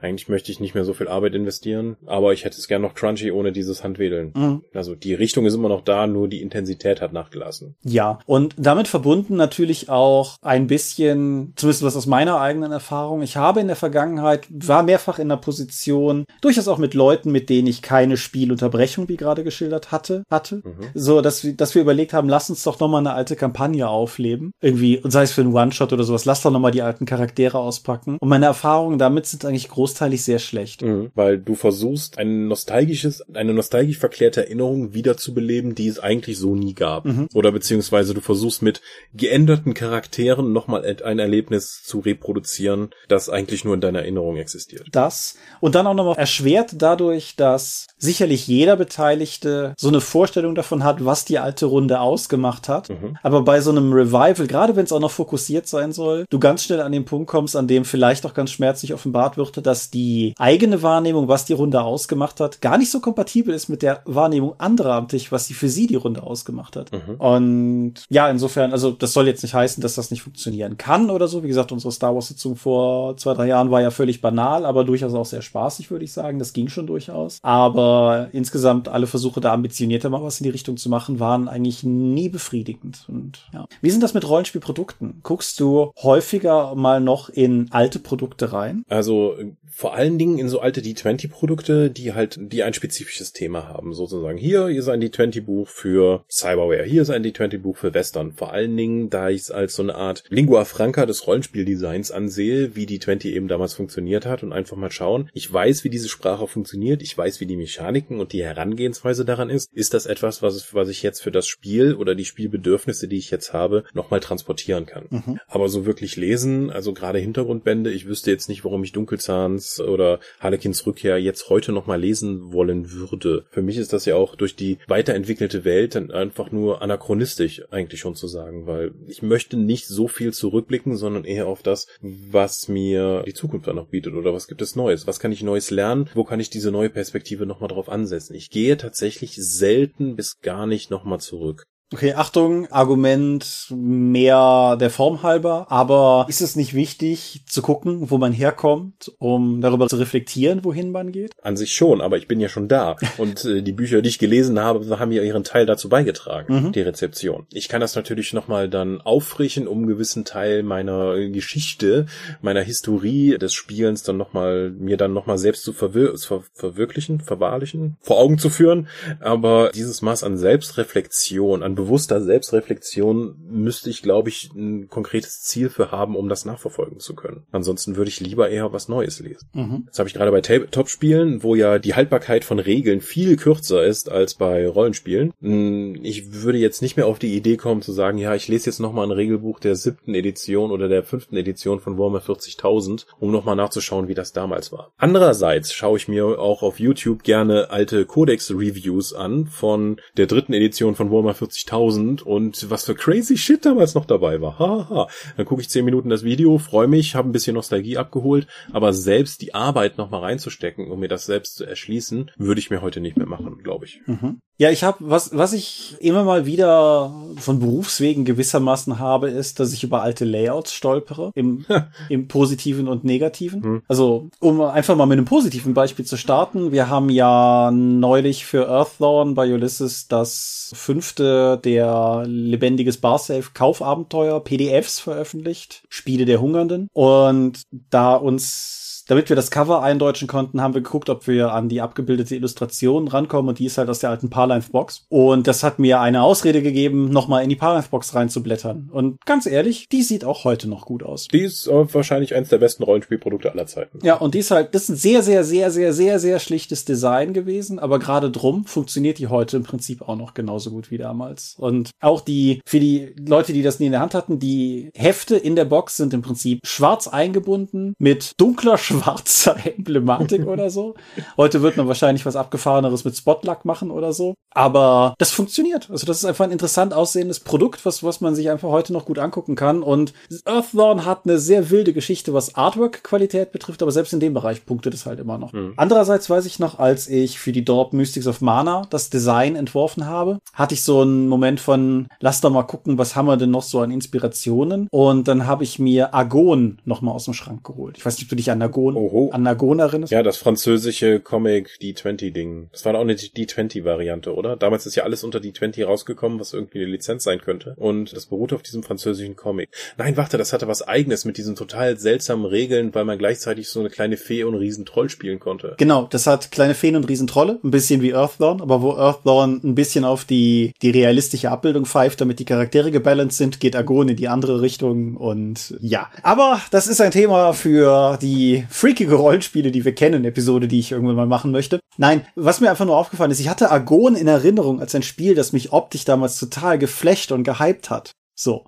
[0.00, 2.94] eigentlich möchte ich nicht mehr so viel Arbeit investieren, aber ich hätte es gern noch
[2.94, 4.32] crunchy ohne dieses Handwedeln.
[4.34, 4.62] Mhm.
[4.74, 7.76] Also die Richtung ist immer noch da, nur die Intensität hat nachgelassen.
[7.82, 13.36] Ja, und damit verbunden natürlich auch ein bisschen, zumindest was aus meiner eigenen Erfahrung, ich
[13.36, 17.68] habe in der Vergangenheit, war mehrfach in der Position, durchaus auch mit Leuten, mit denen
[17.68, 20.90] ich keine Spielunterbrechung, wie gerade geschildert hatte, hatte, mhm.
[21.06, 24.52] So, dass, wir, dass wir überlegt haben, lass uns doch nochmal eine alte Kampagne aufleben,
[24.60, 27.58] irgendwie, und sei es für einen One-Shot oder sowas, lass doch nochmal die alten Charaktere
[27.58, 28.18] auspacken.
[28.20, 30.82] Und meine Erfahrungen damit sind eigentlich großteilig sehr schlecht.
[30.82, 36.54] Mhm, weil du versuchst, ein nostalgisches, eine nostalgisch verklärte Erinnerung wiederzubeleben, die es eigentlich so
[36.54, 37.04] nie gab.
[37.06, 37.28] Mhm.
[37.34, 38.82] Oder beziehungsweise du versuchst mit
[39.14, 44.88] geänderten Charakteren nochmal ein Erlebnis zu reproduzieren, das eigentlich nur in deiner Erinnerung existiert.
[44.92, 45.36] Das.
[45.60, 50.95] Und dann auch nochmal erschwert dadurch, dass sicherlich jeder Beteiligte so eine Vorstellung davon hat,
[51.04, 52.88] was die alte Runde ausgemacht hat.
[52.88, 53.16] Mhm.
[53.22, 56.64] Aber bei so einem Revival, gerade wenn es auch noch fokussiert sein soll, du ganz
[56.64, 60.06] schnell an den Punkt kommst, an dem vielleicht auch ganz schmerzlich offenbart wird, dass die
[60.06, 64.02] die eigene Wahrnehmung, was die Runde ausgemacht hat, gar nicht so kompatibel ist mit der
[64.04, 66.92] Wahrnehmung anderer am Tisch, was sie für sie die Runde ausgemacht hat.
[66.92, 67.14] Mhm.
[67.16, 71.28] Und ja, insofern, also das soll jetzt nicht heißen, dass das nicht funktionieren kann oder
[71.28, 71.42] so.
[71.42, 75.14] Wie gesagt, unsere Star Wars-Sitzung vor zwei, drei Jahren war ja völlig banal, aber durchaus
[75.14, 76.38] auch sehr spaßig, würde ich sagen.
[76.38, 77.38] Das ging schon durchaus.
[77.42, 81.84] Aber insgesamt alle Versuche, da ambitionierter mal was in die Richtung zu machen, waren eigentlich
[81.84, 83.04] nie befriedigend.
[83.08, 83.66] Und ja.
[83.80, 85.20] Wie sind das mit Rollenspielprodukten?
[85.22, 88.84] Guckst du häufiger mal noch in alte Produkte rein?
[88.88, 89.34] Also
[89.76, 94.38] vor allen Dingen in so alte D20-Produkte, die halt, die ein spezifisches Thema haben, sozusagen.
[94.38, 98.32] Hier ist ein D20-Buch für Cyberware, hier ist ein D20-Buch für Western.
[98.32, 102.74] Vor allen Dingen, da ich es als so eine Art Lingua Franca des Rollenspieldesigns ansehe,
[102.74, 105.28] wie D20 eben damals funktioniert hat und einfach mal schauen.
[105.34, 109.50] Ich weiß, wie diese Sprache funktioniert, ich weiß, wie die Mechaniken und die Herangehensweise daran
[109.50, 109.70] ist.
[109.74, 113.30] Ist das etwas, was, was ich jetzt für das Spiel oder die Spielbedürfnisse, die ich
[113.30, 115.04] jetzt habe, nochmal transportieren kann?
[115.10, 115.38] Mhm.
[115.46, 120.20] Aber so wirklich lesen, also gerade Hintergrundbände, ich wüsste jetzt nicht, warum ich Dunkelzahns oder
[120.40, 123.44] Harlequins Rückkehr jetzt heute nochmal lesen wollen würde.
[123.50, 128.00] Für mich ist das ja auch durch die weiterentwickelte Welt dann einfach nur anachronistisch eigentlich
[128.00, 132.68] schon zu sagen, weil ich möchte nicht so viel zurückblicken, sondern eher auf das, was
[132.68, 135.70] mir die Zukunft dann noch bietet oder was gibt es Neues, was kann ich Neues
[135.70, 138.34] lernen, wo kann ich diese neue Perspektive nochmal drauf ansetzen.
[138.34, 141.66] Ich gehe tatsächlich selten bis gar nicht nochmal zurück.
[141.92, 148.18] Okay, Achtung, Argument mehr der Form halber, aber ist es nicht wichtig zu gucken, wo
[148.18, 151.30] man herkommt, um darüber zu reflektieren, wohin man geht?
[151.42, 154.18] An sich schon, aber ich bin ja schon da und äh, die Bücher, die ich
[154.18, 156.72] gelesen habe, haben ja ihren Teil dazu beigetragen, mhm.
[156.72, 157.46] die Rezeption.
[157.52, 162.06] Ich kann das natürlich nochmal dann auffrischen, um einen gewissen Teil meiner Geschichte,
[162.42, 167.96] meiner Historie des Spielens dann nochmal, mir dann nochmal selbst zu verwir ver verwirklichen, verwahrlichen,
[168.00, 168.88] vor Augen zu führen,
[169.20, 175.70] aber dieses Maß an Selbstreflexion, an bewusster Selbstreflexion müsste ich, glaube ich, ein konkretes Ziel
[175.70, 177.46] für haben, um das nachverfolgen zu können.
[177.52, 179.48] Ansonsten würde ich lieber eher was Neues lesen.
[179.52, 179.84] Mhm.
[179.86, 184.10] Das habe ich gerade bei Tabletop-Spielen, wo ja die Haltbarkeit von Regeln viel kürzer ist
[184.10, 185.32] als bei Rollenspielen.
[185.40, 188.66] Hm, ich würde jetzt nicht mehr auf die Idee kommen zu sagen, ja, ich lese
[188.66, 193.30] jetzt nochmal ein Regelbuch der siebten Edition oder der fünften Edition von Warhammer 40.000, um
[193.30, 194.92] nochmal nachzuschauen, wie das damals war.
[194.96, 200.94] Andererseits schaue ich mir auch auf YouTube gerne alte Codex-Reviews an von der dritten Edition
[200.94, 204.58] von Warhammer 40.000 50.000 und was für crazy Shit damals noch dabei war.
[204.58, 205.08] Ha, ha.
[205.36, 208.92] Dann gucke ich zehn Minuten das Video, freue mich, habe ein bisschen Nostalgie abgeholt, aber
[208.92, 213.00] selbst die Arbeit nochmal reinzustecken, um mir das selbst zu erschließen, würde ich mir heute
[213.00, 214.00] nicht mehr machen, glaube ich.
[214.06, 214.40] Mhm.
[214.58, 219.72] Ja, ich habe was was ich immer mal wieder von Berufswegen gewissermaßen habe, ist, dass
[219.72, 221.66] ich über alte Layouts stolpere im
[222.08, 223.62] im positiven und negativen.
[223.62, 223.82] Hm.
[223.86, 228.68] Also, um einfach mal mit einem positiven Beispiel zu starten, wir haben ja neulich für
[228.68, 237.62] Earthdawn bei Ulysses das fünfte der lebendiges Barsafe Kaufabenteuer PDFs veröffentlicht, Spiele der Hungernden und
[237.90, 241.80] da uns damit wir das Cover eindeutschen konnten, haben wir geguckt, ob wir an die
[241.80, 245.06] abgebildete Illustration rankommen und die ist halt aus der alten Parlife-Box.
[245.08, 248.90] Und das hat mir eine Ausrede gegeben, nochmal in die Parlife-Box reinzublättern.
[248.92, 251.28] Und ganz ehrlich, die sieht auch heute noch gut aus.
[251.28, 253.98] Die ist wahrscheinlich eines der besten Rollenspielprodukte aller Zeiten.
[254.02, 256.84] Ja, und die ist halt, das ist ein sehr, sehr, sehr, sehr, sehr, sehr schlichtes
[256.84, 260.98] Design gewesen, aber gerade drum funktioniert die heute im Prinzip auch noch genauso gut wie
[260.98, 261.54] damals.
[261.58, 265.36] Und auch die, für die Leute, die das nie in der Hand hatten, die Hefte
[265.36, 270.94] in der Box sind im Prinzip schwarz eingebunden mit dunkler schwarzer Emblematik oder so.
[271.36, 274.34] Heute wird man wahrscheinlich was abgefahreneres mit Spotluck machen oder so.
[274.50, 275.90] Aber das funktioniert.
[275.90, 279.04] Also das ist einfach ein interessant aussehendes Produkt, was, was man sich einfach heute noch
[279.04, 279.82] gut angucken kann.
[279.82, 284.64] Und Earthdawn hat eine sehr wilde Geschichte, was Artwork-Qualität betrifft, aber selbst in dem Bereich
[284.64, 285.52] punktet es halt immer noch.
[285.52, 285.74] Mhm.
[285.76, 290.06] Andererseits weiß ich noch, als ich für die Dorp Mystics of Mana das Design entworfen
[290.06, 293.50] habe, hatte ich so einen Moment von, lass doch mal gucken, was haben wir denn
[293.50, 294.88] noch so an Inspirationen?
[294.90, 297.98] Und dann habe ich mir Agon noch mal aus dem Schrank geholt.
[297.98, 299.30] Ich weiß nicht, ob du dich an Agon Nagon, Oho.
[299.32, 300.12] an Nagon erinnerst?
[300.12, 302.68] Ja, das französische Comic D20-Ding.
[302.72, 304.56] Das war auch eine D20-Variante, oder?
[304.56, 307.74] Damals ist ja alles unter D20 rausgekommen, was irgendwie eine Lizenz sein könnte.
[307.76, 309.68] Und das beruht auf diesem französischen Comic.
[309.98, 313.80] Nein, warte, das hatte was eigenes mit diesen total seltsamen Regeln, weil man gleichzeitig so
[313.80, 315.74] eine kleine Fee und Riesentroll spielen konnte.
[315.78, 319.74] Genau, das hat kleine Feen und Riesentrolle, ein bisschen wie Earthdawn, aber wo Earthdawn ein
[319.74, 324.16] bisschen auf die, die realistische Abbildung pfeift, damit die Charaktere gebalanced sind, geht Agon in
[324.16, 326.10] die andere Richtung und ja.
[326.22, 330.92] Aber das ist ein Thema für die freakige Rollenspiele, die wir kennen, Episode, die ich
[330.92, 331.80] irgendwann mal machen möchte.
[331.96, 335.34] Nein, was mir einfach nur aufgefallen ist, ich hatte Argon in Erinnerung als ein Spiel,
[335.34, 338.12] das mich optisch damals total geflecht und gehypt hat.
[338.38, 338.66] So.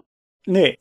[0.49, 0.79] Nee.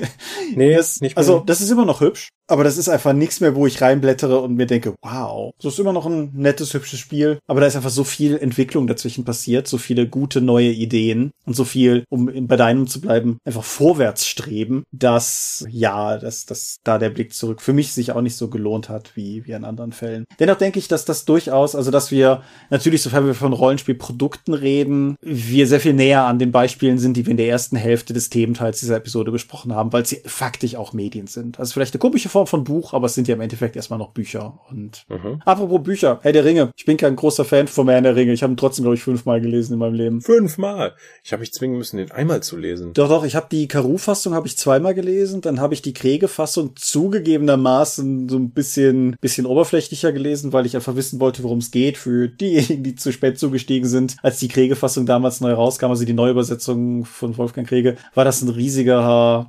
[0.54, 1.18] nee, das, nicht mehr.
[1.18, 2.30] Also, das ist immer noch hübsch.
[2.50, 5.78] Aber das ist einfach nichts mehr, wo ich reinblättere und mir denke, wow, das ist
[5.78, 7.38] immer noch ein nettes, hübsches Spiel.
[7.46, 11.54] Aber da ist einfach so viel Entwicklung dazwischen passiert, so viele gute neue Ideen und
[11.54, 16.98] so viel, um bei deinem zu bleiben, einfach vorwärts streben, dass, ja, dass, dass da
[16.98, 19.92] der Blick zurück für mich sich auch nicht so gelohnt hat, wie, wie in anderen
[19.92, 20.24] Fällen.
[20.40, 25.14] Dennoch denke ich, dass das durchaus, also dass wir natürlich, sofern wir von Rollenspielprodukten reden,
[25.20, 28.28] wir sehr viel näher an den Beispielen sind, die wir in der ersten Hälfte des
[28.28, 31.58] Thementeils dieser Episode besprochen haben, weil sie faktisch auch Medien sind.
[31.58, 33.98] Also vielleicht eine komische Form Form von Buch, aber es sind ja im Endeffekt erstmal
[33.98, 34.58] noch Bücher.
[34.70, 35.42] Und mhm.
[35.44, 36.70] apropos Bücher, Herr der Ringe.
[36.74, 38.32] Ich bin kein großer Fan von Herr der Ringe.
[38.32, 40.20] Ich habe ihn trotzdem, glaube ich, fünfmal gelesen in meinem Leben.
[40.22, 40.94] Fünfmal?
[41.22, 42.94] Ich habe mich zwingen müssen, den einmal zu lesen.
[42.94, 46.76] Doch, doch, ich habe die Karu-Fassung habe ich zweimal gelesen, dann habe ich die Kriege-Fassung
[46.76, 51.98] zugegebenermaßen so ein bisschen, bisschen oberflächlicher gelesen, weil ich einfach wissen wollte, worum es geht
[51.98, 54.16] für diejenigen, die zu spät zugestiegen sind.
[54.22, 58.48] Als die Kriege-Fassung damals neu rauskam, also die Neuübersetzung von Wolfgang Kriege, war das ein
[58.48, 58.99] riesiger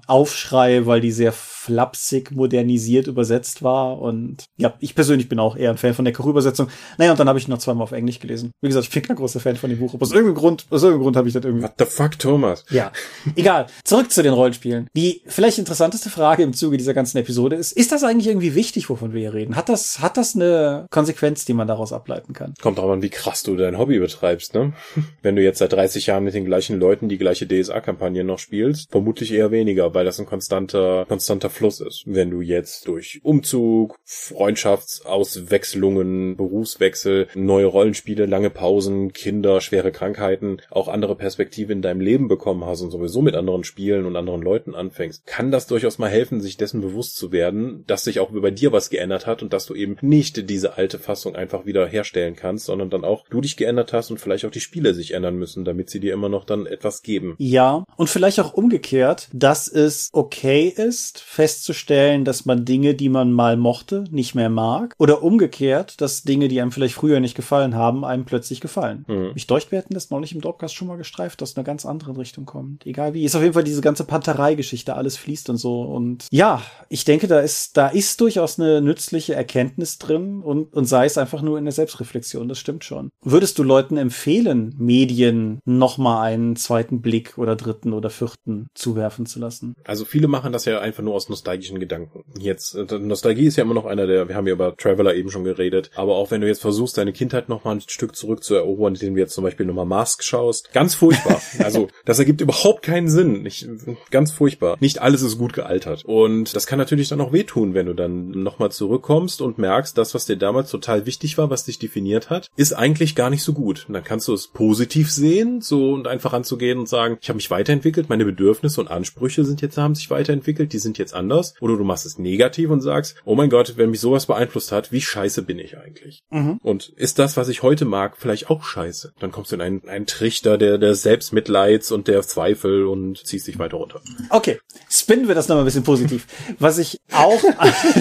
[0.08, 4.00] Aufschrei, weil die sehr flapsig modernisiert übersetzt war.
[4.00, 6.68] Und ja, ich persönlich bin auch eher ein Fan von der Koch-Übersetzung.
[6.98, 8.52] Naja, und dann habe ich noch zweimal auf Englisch gelesen.
[8.62, 9.94] Wie gesagt, ich bin kein großer Fan von dem Buch.
[9.94, 11.64] Aber aus irgendeinem Grund, aus irgendeinem Grund habe ich das irgendwie.
[11.64, 12.66] What the fuck, Thomas?
[12.72, 12.92] Ja.
[13.36, 13.68] Egal.
[13.84, 14.88] Zurück zu den Rollenspielen.
[14.96, 18.90] Die vielleicht interessanteste Frage im Zuge dieser ganzen Episode ist, ist das eigentlich irgendwie wichtig,
[18.90, 19.56] wovon wir hier reden?
[19.56, 22.56] Hat das, hat das eine Konsequenz, die man daraus ableiten kann?
[22.60, 24.74] Kommt drauf an, wie krass du dein Hobby betreibst, ne?
[25.22, 28.92] Wenn du jetzt seit 30 Jahren mit den gleichen Leuten die gleiche DSA-Kampagne noch spielst,
[28.92, 32.04] vermutlich eher weniger, weil das ein konstanter, konstanter Fluss ist.
[32.06, 40.88] Wenn du jetzt durch Umzug, Freundschaftsauswechslungen, Berufswechsel, neue Rollenspiele, lange Pausen, Kinder, schwere Krankheiten, auch
[40.88, 44.74] andere Perspektive in deinem Leben bekommen hast und sowieso mit anderen Spielen und anderen Leuten
[44.74, 48.52] anfängst, kann das durchaus mal helfen, sich dessen bewusst zu werden, dass sich auch über
[48.52, 52.36] dir was geändert hat und dass du eben nicht diese alte Fassung einfach wieder herstellen
[52.36, 55.38] kannst, sondern dann auch du dich geändert hast und vielleicht auch die Spiele sich ändern
[55.38, 57.36] müssen, damit sie dir immer noch dann etwas geben.
[57.38, 63.32] Ja, und vielleicht auch umgekehrt, dass es okay ist, festzustellen, dass man Dinge, die man
[63.32, 64.94] mal mochte, nicht mehr mag.
[65.00, 69.06] Oder umgekehrt, dass Dinge, die einem vielleicht früher nicht gefallen haben, einem plötzlich gefallen.
[69.08, 69.32] Mhm.
[69.34, 72.16] Ich deucht, wir hätten das neulich im Dropcast schon mal gestreift, dass eine ganz andere
[72.16, 72.86] Richtung kommt.
[72.86, 73.24] Egal wie.
[73.24, 75.82] Ist auf jeden Fall diese ganze Panterei-Geschichte, alles fließt und so.
[75.82, 80.86] Und ja, ich denke, da ist, da ist durchaus eine nützliche Erkenntnis drin und, und
[80.86, 82.50] sei es einfach nur in der Selbstreflexion.
[82.50, 83.10] Das stimmt schon.
[83.24, 89.40] Würdest du Leuten empfehlen, Medien nochmal einen zweiten Blick oder dritten oder vierten zuwerfen zu
[89.40, 89.74] lassen?
[89.84, 92.24] Also viele machen das ja einfach nur aus nostalgischen Gedanken.
[92.40, 95.32] Jetzt, äh, Nostalgie ist ja immer noch einer der, wir haben ja über Traveler eben
[95.32, 98.56] schon geredet, aber auch wenn du jetzt versuchst, deine Kindheit nochmal ein Stück zurück zu
[98.56, 101.42] erobern, indem du jetzt zum Beispiel nochmal Mask schaust, ganz furchtbar.
[101.60, 103.46] also, das ergibt überhaupt keinen Sinn.
[103.46, 103.68] Ich,
[104.12, 104.78] ganz furchtbar.
[104.80, 106.06] Nicht alles ist gut gealtert.
[106.06, 110.14] Und das kann natürlich dann auch wehtun, wenn du dann nochmal zurückkommst und merkst, das,
[110.14, 113.54] was dir damals total wichtig war, was dich definiert hat, ist eigentlich gar nicht so
[113.54, 113.86] gut.
[113.88, 117.38] Und dann kannst du es positiv sehen, so und einfach anzugehen und sagen, ich habe
[117.38, 121.54] mich weiterentwickelt, meine Bedürfnisse und Ansprüche sind jetzt, haben sich weiterentwickelt, die sind jetzt anders.
[121.62, 124.92] Oder du machst es negativ und sagst, oh mein Gott, wenn mich sowas beeinflusst hat,
[124.92, 126.24] wie scheiße bin ich eigentlich?
[126.30, 126.60] Mhm.
[126.62, 129.14] Und ist das, was ich heute mag, vielleicht auch scheiße?
[129.20, 133.48] Dann kommst du in einen, einen Trichter der, der Selbstmitleids und der Zweifel und ziehst
[133.48, 134.02] dich weiter runter.
[134.30, 134.60] Okay,
[134.90, 136.28] spinnen wir das nochmal ein bisschen positiv.
[136.60, 137.42] Was ich auch,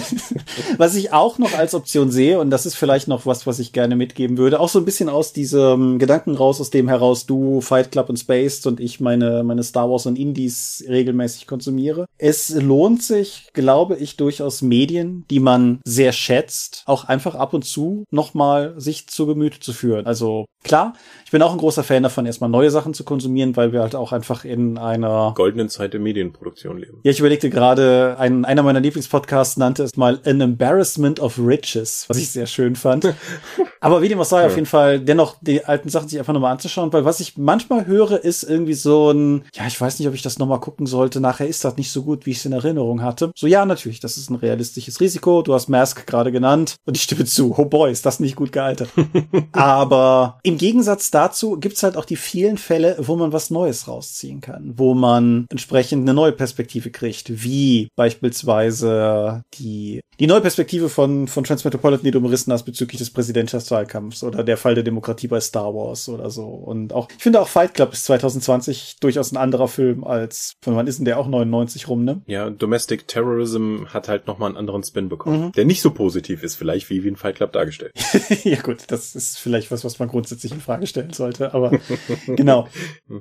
[0.76, 3.72] was ich auch noch als Option sehe, und das ist vielleicht noch was, was ich
[3.72, 7.60] gerne mitgeben würde, auch so ein bisschen aus diesem Gedanken raus, aus dem heraus du
[7.60, 12.06] Fight Club und Space und ich meine, meine Star Wars und Indies regelmäßig konsumiere.
[12.18, 17.64] Es lohnt sich, glaube ich, durchaus Medien, die man sehr schätzt, auch einfach ab und
[17.64, 20.06] zu nochmal sich zu Gemüte zu führen.
[20.06, 20.94] Also klar,
[21.30, 23.94] ich bin auch ein großer Fan davon, erstmal neue Sachen zu konsumieren, weil wir halt
[23.94, 26.98] auch einfach in einer goldenen Zeit der Medienproduktion leben.
[27.04, 32.06] Ja, ich überlegte gerade, ein, einer meiner Lieblingspodcasts nannte es mal An Embarrassment of Riches,
[32.08, 33.14] was ich sehr schön fand.
[33.80, 34.48] Aber wie dem auch sei, ja.
[34.48, 37.86] auf jeden Fall dennoch die alten Sachen sich einfach nochmal anzuschauen, weil was ich manchmal
[37.86, 41.20] höre, ist irgendwie so ein, ja, ich weiß nicht, ob ich das nochmal gucken sollte,
[41.20, 43.30] nachher ist das nicht so gut, wie ich es in Erinnerung hatte.
[43.36, 45.42] So, ja, natürlich, das ist ein realistisches Risiko.
[45.42, 47.54] Du hast Mask gerade genannt und ich stimme zu.
[47.56, 48.90] Oh boy, ist das nicht gut gealtert.
[49.52, 51.19] Aber im Gegensatz dazu
[51.58, 56.02] gibt's halt auch die vielen Fälle, wo man was Neues rausziehen kann, wo man entsprechend
[56.02, 62.18] eine neue Perspektive kriegt, wie beispielsweise die, die neue Perspektive von, von Transmetropolitan, die du
[62.18, 66.44] umrissen hast bezüglich des Präsidentschaftswahlkampfs oder der Fall der Demokratie bei Star Wars oder so.
[66.44, 70.76] Und auch, ich finde auch Fight Club ist 2020 durchaus ein anderer Film als, von
[70.76, 72.22] wann ist denn der auch 99 rum, ne?
[72.26, 75.52] Ja, Domestic Terrorism hat halt nochmal einen anderen Spin bekommen, mhm.
[75.52, 77.92] der nicht so positiv ist, vielleicht wie wie in Fight Club dargestellt.
[78.44, 81.72] ja gut, das ist vielleicht was, was man grundsätzlich in Frage stellen sollte, aber
[82.26, 82.68] genau.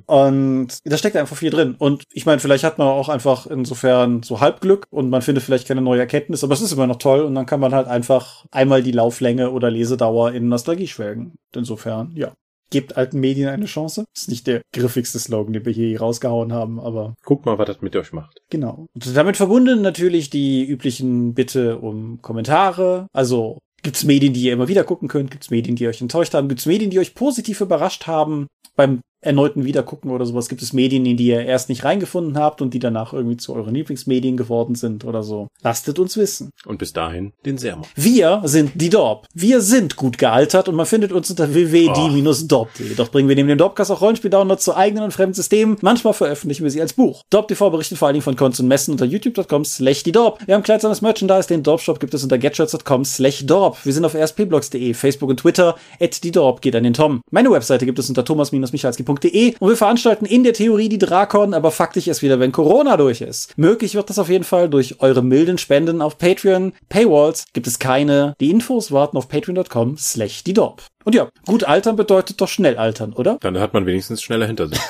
[0.06, 1.74] Und da steckt einfach viel drin.
[1.78, 5.68] Und ich meine, vielleicht hat man auch einfach insofern so Halbglück und man findet vielleicht
[5.68, 8.44] keine neue Erkenntnis, aber es ist immer noch toll und dann kann man halt einfach
[8.50, 11.34] einmal die Lauflänge oder Lesedauer in Nostalgie schwelgen.
[11.54, 12.32] Insofern, ja.
[12.72, 14.04] Gebt alten Medien eine Chance.
[14.14, 17.14] Das ist nicht der griffigste Slogan, den wir hier rausgehauen haben, aber.
[17.24, 18.42] Guckt mal, was das mit euch macht.
[18.48, 18.86] Genau.
[18.94, 23.08] Und damit verbunden natürlich die üblichen Bitte um Kommentare.
[23.12, 25.30] Also Gibt's Medien, die ihr immer wieder gucken könnt?
[25.30, 26.48] Gibt's Medien, die euch enttäuscht haben?
[26.48, 28.46] Gibt's Medien, die euch positiv überrascht haben?
[28.76, 30.48] Beim erneuten Wiedergucken oder sowas?
[30.48, 33.54] Gibt es Medien, in die ihr erst nicht reingefunden habt und die danach irgendwie zu
[33.54, 35.48] euren Lieblingsmedien geworden sind oder so?
[35.62, 36.50] Lasst uns wissen.
[36.64, 37.86] Und bis dahin den Sermon.
[37.96, 39.26] Wir sind die Dorp.
[39.34, 42.94] Wir sind gut gealtert und man findet uns unter www.die-dorp.de.
[42.94, 45.76] Doch bringen wir neben dem Dorpcast auch Rollenspiel-Downloads zu eigenen und fremden Systemen.
[45.80, 47.24] Manchmal veröffentlichen wir sie als Buch.
[47.30, 50.38] Dorp TV berichten vor allen Dingen von Cons und Messen unter youtube.com slash die Dorp.
[50.46, 51.48] Wir haben kleidsames Merchandise.
[51.48, 53.84] Den Dorp-Shop gibt es unter getshirts.com slash Dorp.
[53.84, 55.76] Wir sind auf rspblogs.de, Facebook und Twitter.
[56.00, 57.20] At die Dorp geht an den Tom.
[57.30, 61.54] Meine Webseite gibt es unter thomas-michalski www.drakon.de und wir veranstalten in der Theorie die Drakon,
[61.54, 63.56] aber faktisch erst wieder, wenn Corona durch ist.
[63.58, 66.72] Möglich wird das auf jeden Fall durch eure milden Spenden auf Patreon.
[66.88, 68.34] Paywalls gibt es keine.
[68.40, 70.82] Die Infos warten auf patreon.com slash die Dorp.
[71.04, 73.38] Und ja, gut altern bedeutet doch schnell altern, oder?
[73.40, 74.78] Dann hat man wenigstens schneller hinter sich.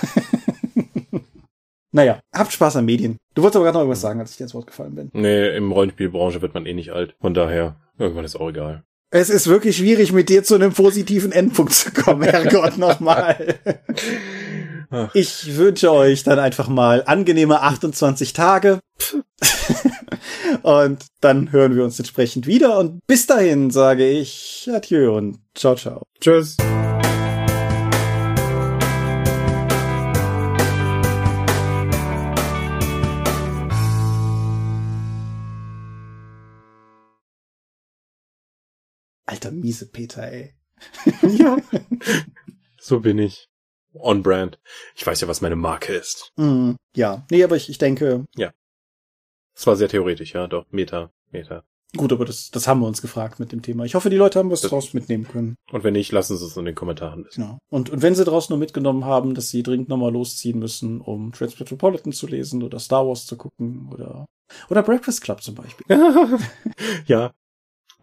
[1.93, 3.17] Naja, habt Spaß an Medien.
[3.35, 5.11] Du wolltest aber gerade noch irgendwas sagen, als ich dir ins Wort gefallen bin.
[5.13, 7.17] Nee, im Rollenspielbranche wird man eh nicht alt.
[7.21, 8.85] Von daher, irgendwann ist auch egal.
[9.13, 13.57] Es ist wirklich schwierig, mit dir zu einem positiven Endpunkt zu kommen, Herrgott, nochmal.
[15.15, 18.81] Ich wünsche euch dann einfach mal angenehme 28 Tage.
[20.63, 22.79] und dann hören wir uns entsprechend wieder.
[22.79, 26.03] Und bis dahin sage ich Adieu und ciao, ciao.
[26.21, 26.57] Tschüss.
[39.31, 40.55] Alter, miese Peter, ey.
[41.39, 41.57] ja.
[42.81, 43.49] So bin ich.
[43.93, 44.59] On brand.
[44.97, 46.33] Ich weiß ja, was meine Marke ist.
[46.37, 47.25] Mm, ja.
[47.31, 48.25] Nee, aber ich, ich denke.
[48.35, 48.51] Ja.
[49.55, 50.67] Es war sehr theoretisch, ja, doch.
[50.73, 51.63] Meta, Meta.
[51.97, 53.85] Gut, aber das, das haben wir uns gefragt mit dem Thema.
[53.85, 55.55] Ich hoffe, die Leute haben was das, draus mitnehmen können.
[55.71, 57.43] Und wenn nicht, lassen Sie es in den Kommentaren wissen.
[57.43, 57.59] Genau.
[57.69, 61.31] Und, und wenn Sie daraus nur mitgenommen haben, dass Sie dringend nochmal losziehen müssen, um
[61.31, 64.27] Transmetropolitan zu lesen oder Star Wars zu gucken oder,
[64.71, 65.87] oder Breakfast Club zum Beispiel.
[67.07, 67.33] ja,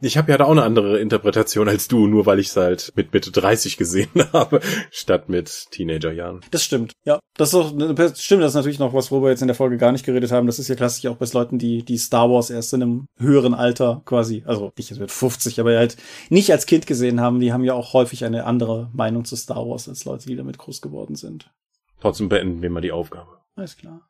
[0.01, 2.93] ich habe ja da auch eine andere Interpretation als du, nur weil ich es halt
[2.95, 4.59] mit Mitte 30 gesehen habe,
[4.91, 6.41] statt mit Teenagerjahren.
[6.51, 7.19] Das stimmt, ja.
[7.35, 7.69] Das ist auch,
[8.15, 10.31] stimmt, das ist natürlich noch was, worüber wir jetzt in der Folge gar nicht geredet
[10.31, 10.47] haben.
[10.47, 13.53] Das ist ja klassisch auch bei Leuten, die, die Star Wars erst in einem höheren
[13.53, 15.97] Alter quasi, also nicht jetzt mit 50, aber halt
[16.29, 17.39] nicht als Kind gesehen haben.
[17.39, 20.57] Die haben ja auch häufig eine andere Meinung zu Star Wars als Leute, die damit
[20.57, 21.51] groß geworden sind.
[21.99, 23.37] Trotzdem beenden wir mal die Aufgabe.
[23.55, 24.07] Alles klar.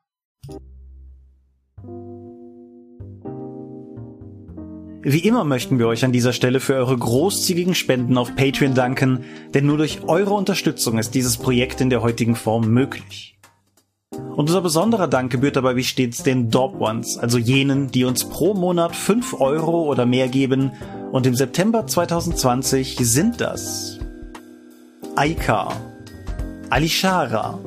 [5.02, 9.24] Wie immer möchten wir euch an dieser Stelle für eure großzügigen Spenden auf Patreon danken,
[9.54, 13.38] denn nur durch eure Unterstützung ist dieses Projekt in der heutigen Form möglich.
[14.10, 18.24] Und unser besonderer Dank gebührt dabei wie stets den Dorp Ones, also jenen, die uns
[18.24, 20.72] pro Monat 5 Euro oder mehr geben
[21.12, 24.00] und im September 2020 sind das
[25.14, 25.68] Aika,
[26.70, 27.58] Alishara,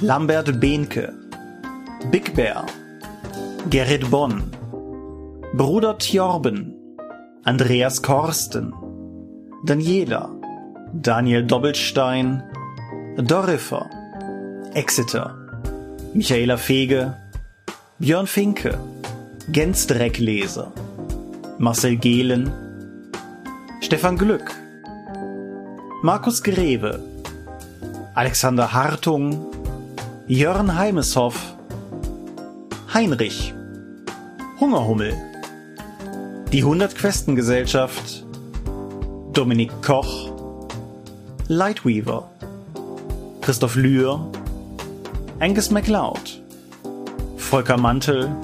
[0.00, 1.14] Lambert Behnke,
[2.10, 2.66] Big Bear,
[3.68, 4.50] Gerrit Bonn,
[5.52, 6.76] Bruder Tjorben,
[7.44, 8.72] Andreas Korsten,
[9.66, 10.30] Daniela,
[10.94, 12.40] Daniel Doppelstein,
[13.16, 13.90] Dorifer,
[14.74, 15.34] Exeter,
[16.14, 17.16] Michaela Fege,
[17.98, 18.78] Björn Finke,
[19.50, 20.70] Gens Dreckleser,
[21.58, 22.52] Marcel Gehlen,
[23.80, 24.54] Stefan Glück,
[26.02, 27.00] Markus Greve,
[28.14, 29.46] Alexander Hartung,
[30.28, 31.56] Jörn Heimeshoff,
[32.94, 33.52] Heinrich,
[34.60, 35.29] Hungerhummel,
[36.52, 38.24] die 100 Questengesellschaft,
[39.32, 40.32] Dominik Koch,
[41.46, 42.28] Lightweaver,
[43.40, 44.20] Christoph Lühr,
[45.38, 46.42] Angus MacLeod,
[47.36, 48.34] Volker Mantel,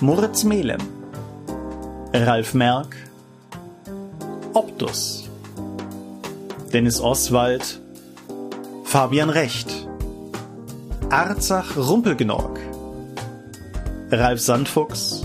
[0.00, 0.80] Moritz Melem,
[2.14, 2.96] Ralf Merck,
[4.54, 5.28] Optus,
[6.72, 7.80] Dennis Oswald,
[8.84, 9.68] Fabian Recht,
[11.10, 12.58] Arzach Rumpelgnorg,
[14.10, 15.23] Ralf Sandfuchs,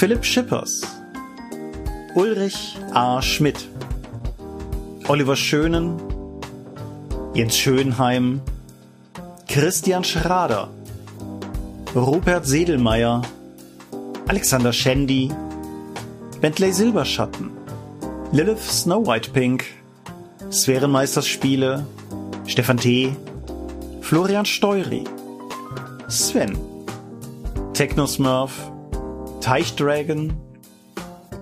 [0.00, 0.80] Philipp Schippers,
[2.14, 3.20] Ulrich A.
[3.20, 3.68] Schmidt,
[5.08, 6.00] Oliver Schönen,
[7.34, 8.40] Jens Schönheim,
[9.46, 10.70] Christian Schrader,
[11.94, 13.20] Rupert Sedelmeier,
[14.26, 15.30] Alexander Schendi,
[16.40, 17.50] Bentley Silberschatten,
[18.32, 19.66] Lilith Snow White Pink,
[20.50, 21.84] Sphärenmeisterspiele,
[22.46, 23.14] Stefan T.,
[24.00, 25.04] Florian Steury,
[26.08, 26.56] Sven,
[27.74, 28.52] Technosmurf,
[29.40, 30.34] Teichdragon,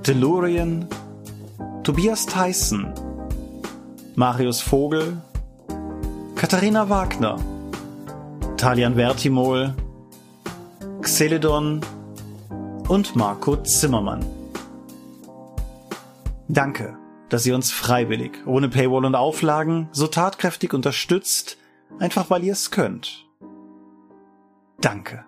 [0.06, 0.88] Delurian,
[1.82, 2.92] Tobias Tyson,
[4.14, 5.20] Marius Vogel,
[6.36, 7.38] Katharina Wagner,
[8.56, 9.74] Talian Vertimol,
[11.02, 11.80] Xeledon
[12.88, 14.24] und Marco Zimmermann.
[16.48, 16.96] Danke,
[17.28, 21.58] dass ihr uns freiwillig, ohne Paywall und Auflagen, so tatkräftig unterstützt,
[21.98, 23.26] einfach weil ihr es könnt.
[24.80, 25.27] Danke.